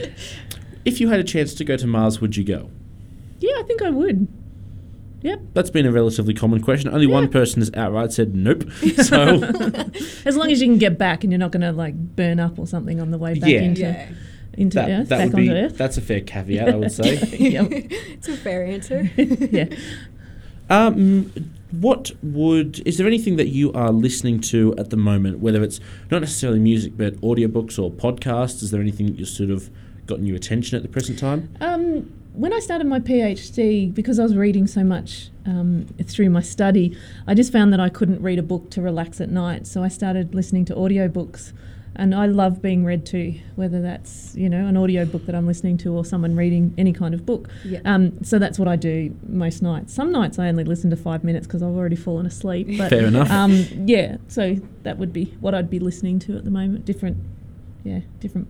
if 0.84 0.98
you 1.00 1.08
had 1.08 1.20
a 1.20 1.24
chance 1.24 1.52
to 1.54 1.64
go 1.64 1.76
to 1.76 1.86
Mars, 1.86 2.20
would 2.22 2.36
you 2.38 2.44
go? 2.44 2.70
Yeah, 3.40 3.52
I 3.58 3.62
think 3.64 3.82
I 3.82 3.90
would. 3.90 4.28
Yep. 5.22 5.40
That's 5.52 5.68
been 5.68 5.84
a 5.84 5.92
relatively 5.92 6.32
common 6.32 6.62
question. 6.62 6.90
Only 6.94 7.06
one 7.06 7.28
person 7.28 7.60
has 7.60 7.70
outright 7.74 8.10
said 8.12 8.34
nope. 8.34 8.64
So 9.02 9.42
As 10.24 10.34
long 10.36 10.50
as 10.50 10.62
you 10.62 10.68
can 10.68 10.78
get 10.78 10.96
back 10.96 11.24
and 11.24 11.32
you're 11.32 11.38
not 11.38 11.50
going 11.52 11.60
to 11.60 11.72
like 11.72 11.94
burn 11.94 12.40
up 12.40 12.58
or 12.58 12.66
something 12.66 13.00
on 13.00 13.10
the 13.10 13.18
way 13.18 13.38
back 13.38 13.50
Yeah. 13.50 13.60
into, 13.60 13.80
Yeah. 13.82 14.08
into 14.54 14.74
that, 14.76 14.88
Earth, 14.90 15.08
that 15.10 15.18
back 15.18 15.26
would 15.28 15.36
be 15.36 15.48
onto 15.50 15.60
Earth. 15.60 15.76
that's 15.76 15.98
a 15.98 16.00
fair 16.00 16.20
caveat, 16.22 16.68
I 16.70 16.76
would 16.76 16.92
say. 16.92 17.16
Yep. 17.38 17.66
it's 17.70 18.28
a 18.28 18.36
fair 18.36 18.64
answer. 18.64 19.10
yeah. 19.16 19.66
Um, 20.70 21.32
what 21.70 22.12
would 22.22 22.80
is 22.86 22.96
there 22.96 23.06
anything 23.06 23.36
that 23.36 23.48
you 23.48 23.72
are 23.72 23.90
listening 23.92 24.40
to 24.40 24.74
at 24.78 24.90
the 24.90 24.96
moment, 24.96 25.40
whether 25.40 25.62
it's 25.62 25.80
not 26.10 26.20
necessarily 26.20 26.58
music 26.60 26.96
but 26.96 27.14
audiobooks 27.20 27.78
or 27.78 27.90
podcasts? 27.90 28.62
Is 28.62 28.70
there 28.70 28.80
anything 28.80 29.06
that 29.06 29.18
you've 29.18 29.28
sort 29.28 29.50
of 29.50 29.68
gotten 30.06 30.26
your 30.26 30.36
attention 30.36 30.76
at 30.76 30.82
the 30.82 30.88
present 30.88 31.18
time? 31.18 31.54
Um, 31.60 32.10
when 32.40 32.54
I 32.54 32.58
started 32.58 32.86
my 32.86 33.00
PhD, 33.00 33.92
because 33.92 34.18
I 34.18 34.22
was 34.22 34.34
reading 34.34 34.66
so 34.66 34.82
much 34.82 35.28
um, 35.44 35.86
through 36.06 36.30
my 36.30 36.40
study, 36.40 36.96
I 37.26 37.34
just 37.34 37.52
found 37.52 37.70
that 37.74 37.80
I 37.80 37.90
couldn't 37.90 38.22
read 38.22 38.38
a 38.38 38.42
book 38.42 38.70
to 38.70 38.80
relax 38.80 39.20
at 39.20 39.28
night. 39.28 39.66
So 39.66 39.82
I 39.82 39.88
started 39.88 40.34
listening 40.34 40.64
to 40.66 40.74
audiobooks. 40.74 41.52
And 41.96 42.14
I 42.14 42.24
love 42.26 42.62
being 42.62 42.82
read 42.84 43.04
to, 43.06 43.38
whether 43.56 43.82
that's, 43.82 44.34
you 44.34 44.48
know, 44.48 44.64
an 44.66 44.76
audiobook 44.76 45.26
that 45.26 45.34
I'm 45.34 45.46
listening 45.46 45.76
to 45.78 45.92
or 45.92 46.02
someone 46.02 46.34
reading 46.34 46.72
any 46.78 46.94
kind 46.94 47.12
of 47.12 47.26
book. 47.26 47.48
Yeah. 47.62 47.80
Um, 47.84 48.24
so 48.24 48.38
that's 48.38 48.58
what 48.58 48.68
I 48.68 48.76
do 48.76 49.14
most 49.26 49.60
nights. 49.60 49.92
Some 49.92 50.10
nights 50.10 50.38
I 50.38 50.48
only 50.48 50.64
listen 50.64 50.88
to 50.90 50.96
five 50.96 51.24
minutes 51.24 51.46
because 51.46 51.62
I've 51.62 51.76
already 51.76 51.96
fallen 51.96 52.24
asleep. 52.24 52.68
But 52.78 52.88
Fair 52.90 53.06
enough. 53.06 53.30
um, 53.30 53.66
yeah, 53.86 54.16
so 54.28 54.56
that 54.84 54.96
would 54.96 55.12
be 55.12 55.36
what 55.40 55.52
I'd 55.54 55.68
be 55.68 55.80
listening 55.80 56.20
to 56.20 56.36
at 56.38 56.44
the 56.44 56.50
moment. 56.50 56.86
Different, 56.86 57.18
yeah, 57.84 58.00
different, 58.20 58.48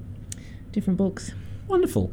different 0.71 0.99
books. 0.99 1.33
Wonderful. 1.67 2.13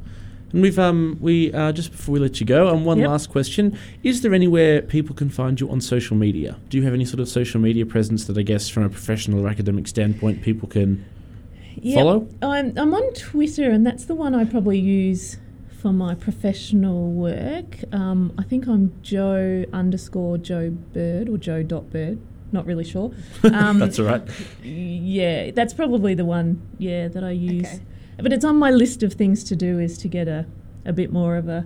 And 0.54 0.62
we've 0.62 0.80
um 0.80 1.18
we 1.20 1.52
uh, 1.54 1.72
just 1.74 1.92
before 1.92 2.14
we 2.14 2.20
let 2.20 2.40
you 2.40 2.46
go, 2.46 2.70
and 2.70 2.86
one 2.86 3.00
Yep. 3.00 3.10
last 3.10 3.30
question: 3.30 3.78
Is 4.04 4.22
there 4.22 4.34
anywhere 4.34 4.82
people 4.82 5.14
can 5.16 5.30
find 5.30 5.60
you 5.60 5.70
on 5.70 5.82
social 5.82 6.16
media? 6.16 6.58
Do 6.70 6.78
you 6.78 6.84
have 6.84 6.94
any 6.94 7.06
sort 7.06 7.20
of 7.20 7.28
social 7.28 7.60
media 7.60 7.86
presence 7.86 8.26
that 8.26 8.38
I 8.38 8.44
guess, 8.44 8.70
from 8.70 8.84
a 8.84 8.90
professional 8.90 9.46
or 9.46 9.50
academic 9.50 9.88
standpoint, 9.88 10.42
people 10.42 10.70
can 10.70 11.04
Yep. 11.82 11.96
follow? 11.96 12.28
I'm, 12.42 12.74
I'm 12.78 12.94
on 12.94 13.14
Twitter, 13.14 13.70
and 13.70 13.86
that's 13.86 14.06
the 14.06 14.16
one 14.16 14.34
I 14.34 14.46
probably 14.46 14.80
use 14.80 15.38
for 15.82 15.94
my 15.94 16.16
professional 16.16 17.12
work. 17.12 17.78
Um, 17.92 18.34
I 18.38 18.44
think 18.44 18.68
I'm 18.68 18.94
Joe 19.04 19.64
underscore 19.74 20.38
Joe 20.40 20.72
Bird 20.72 21.30
or 21.30 21.38
Joe 21.38 21.62
dot 21.62 21.92
Bird. 21.92 22.18
Not 22.52 22.66
really 22.66 22.86
sure. 22.86 23.12
Um, 23.44 23.78
That's 23.80 24.00
all 24.00 24.06
right. 24.06 24.24
Yeah, 24.64 25.52
that's 25.52 25.74
probably 25.74 26.14
the 26.16 26.24
one. 26.26 26.62
Yeah, 26.80 27.10
that 27.10 27.24
I 27.24 27.32
use. 27.32 27.66
Okay. 27.68 27.80
But 28.18 28.34
it's 28.34 28.46
on 28.46 28.58
my 28.58 28.72
list 28.72 29.04
of 29.04 29.14
things 29.14 29.44
to 29.46 29.56
do 29.56 29.80
is 29.80 29.98
to 30.00 30.08
get 30.08 30.28
a, 30.28 30.46
a 30.86 30.94
bit 30.94 31.12
more 31.12 31.36
of 31.36 31.48
a 31.48 31.66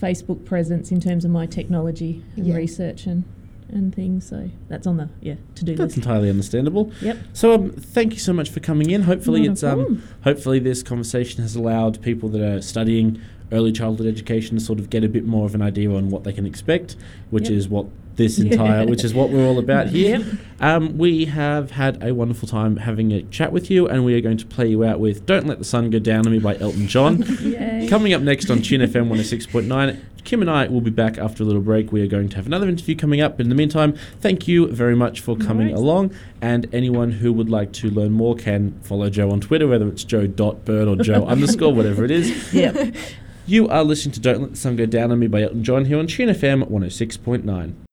Facebook 0.00 0.44
presence 0.44 0.90
in 0.90 1.00
terms 1.00 1.24
of 1.24 1.30
my 1.30 1.46
technology 1.46 2.22
and 2.36 2.46
Yeah. 2.46 2.56
research 2.56 3.06
and 3.06 3.24
and 3.70 3.94
things. 3.94 4.28
So 4.28 4.50
that's 4.68 4.86
on 4.86 4.98
the 4.98 5.08
yeah 5.20 5.34
to 5.56 5.64
do 5.64 5.72
list. 5.72 5.78
That's 5.78 5.96
list. 5.96 6.06
entirely 6.06 6.30
understandable. 6.30 6.92
Yep. 7.00 7.16
So 7.32 7.54
um, 7.54 7.70
thank 7.72 8.12
you 8.12 8.18
so 8.18 8.32
much 8.32 8.50
for 8.50 8.60
coming 8.60 8.90
in. 8.90 9.02
Hopefully, 9.02 9.42
Not 9.42 9.52
it's 9.52 9.62
um, 9.64 10.02
hopefully 10.22 10.58
this 10.58 10.82
conversation 10.82 11.42
has 11.42 11.56
allowed 11.56 12.00
people 12.02 12.28
that 12.30 12.40
are 12.42 12.60
studying 12.62 13.20
early 13.52 13.72
childhood 13.72 14.06
education 14.06 14.56
to 14.58 14.62
sort 14.64 14.78
of 14.78 14.90
get 14.90 15.02
a 15.04 15.08
bit 15.08 15.24
more 15.24 15.46
of 15.46 15.54
an 15.54 15.62
idea 15.62 15.90
on 15.90 16.10
what 16.10 16.24
they 16.24 16.32
can 16.32 16.46
expect, 16.46 16.96
which 17.30 17.44
Yep. 17.48 17.52
is 17.52 17.68
what 17.68 17.86
this 18.16 18.38
entire, 18.38 18.86
which 18.86 19.04
is 19.04 19.14
what 19.14 19.30
we're 19.30 19.46
all 19.46 19.58
about 19.58 19.88
here. 19.88 20.18
Yep. 20.18 20.26
Um, 20.60 20.98
we 20.98 21.26
have 21.26 21.72
had 21.72 22.02
a 22.02 22.14
wonderful 22.14 22.48
time 22.48 22.76
having 22.76 23.12
a 23.12 23.22
chat 23.24 23.52
with 23.52 23.70
you, 23.70 23.88
and 23.88 24.04
we 24.04 24.14
are 24.14 24.20
going 24.20 24.36
to 24.38 24.46
play 24.46 24.68
you 24.68 24.84
out 24.84 25.00
with 25.00 25.26
"Don't 25.26 25.46
Let 25.46 25.58
the 25.58 25.64
Sun 25.64 25.90
Go 25.90 25.98
Down 25.98 26.26
on 26.26 26.32
Me" 26.32 26.38
by 26.38 26.56
Elton 26.58 26.86
John. 26.86 27.22
Coming 27.88 28.12
up 28.12 28.22
next 28.22 28.50
on 28.50 28.62
Tune 28.62 28.80
FM 28.80 29.08
106.9, 29.08 30.00
Kim 30.24 30.40
and 30.40 30.50
I 30.50 30.66
will 30.68 30.80
be 30.80 30.90
back 30.90 31.18
after 31.18 31.42
a 31.42 31.46
little 31.46 31.62
break. 31.62 31.92
We 31.92 32.02
are 32.02 32.06
going 32.06 32.28
to 32.30 32.36
have 32.36 32.46
another 32.46 32.68
interview 32.68 32.96
coming 32.96 33.20
up. 33.20 33.40
In 33.40 33.50
the 33.50 33.54
meantime, 33.54 33.94
thank 34.20 34.48
you 34.48 34.68
very 34.68 34.96
much 34.96 35.20
for 35.20 35.36
coming 35.36 35.68
worries. 35.68 35.80
along. 35.80 36.14
And 36.40 36.66
anyone 36.72 37.12
who 37.12 37.32
would 37.32 37.50
like 37.50 37.72
to 37.74 37.90
learn 37.90 38.12
more 38.12 38.34
can 38.34 38.78
follow 38.80 39.10
Joe 39.10 39.30
on 39.30 39.40
Twitter, 39.40 39.68
whether 39.68 39.86
it's 39.88 40.04
joe.bird 40.04 40.88
or 40.88 40.96
joe 40.96 41.24
underscore, 41.26 41.74
whatever 41.74 42.04
it 42.04 42.10
is. 42.10 42.54
Yep. 42.54 42.94
You 43.46 43.68
are 43.68 43.84
listening 43.84 44.12
to 44.14 44.20
Don't 44.20 44.40
Let 44.40 44.50
the 44.52 44.56
Sun 44.56 44.76
Go 44.76 44.86
Down 44.86 45.12
on 45.12 45.18
Me 45.18 45.26
by 45.26 45.42
Elton 45.42 45.62
John 45.62 45.84
here 45.84 45.98
on 45.98 46.06
Tune 46.06 46.30
FM 46.30 46.70
106.9. 46.70 47.83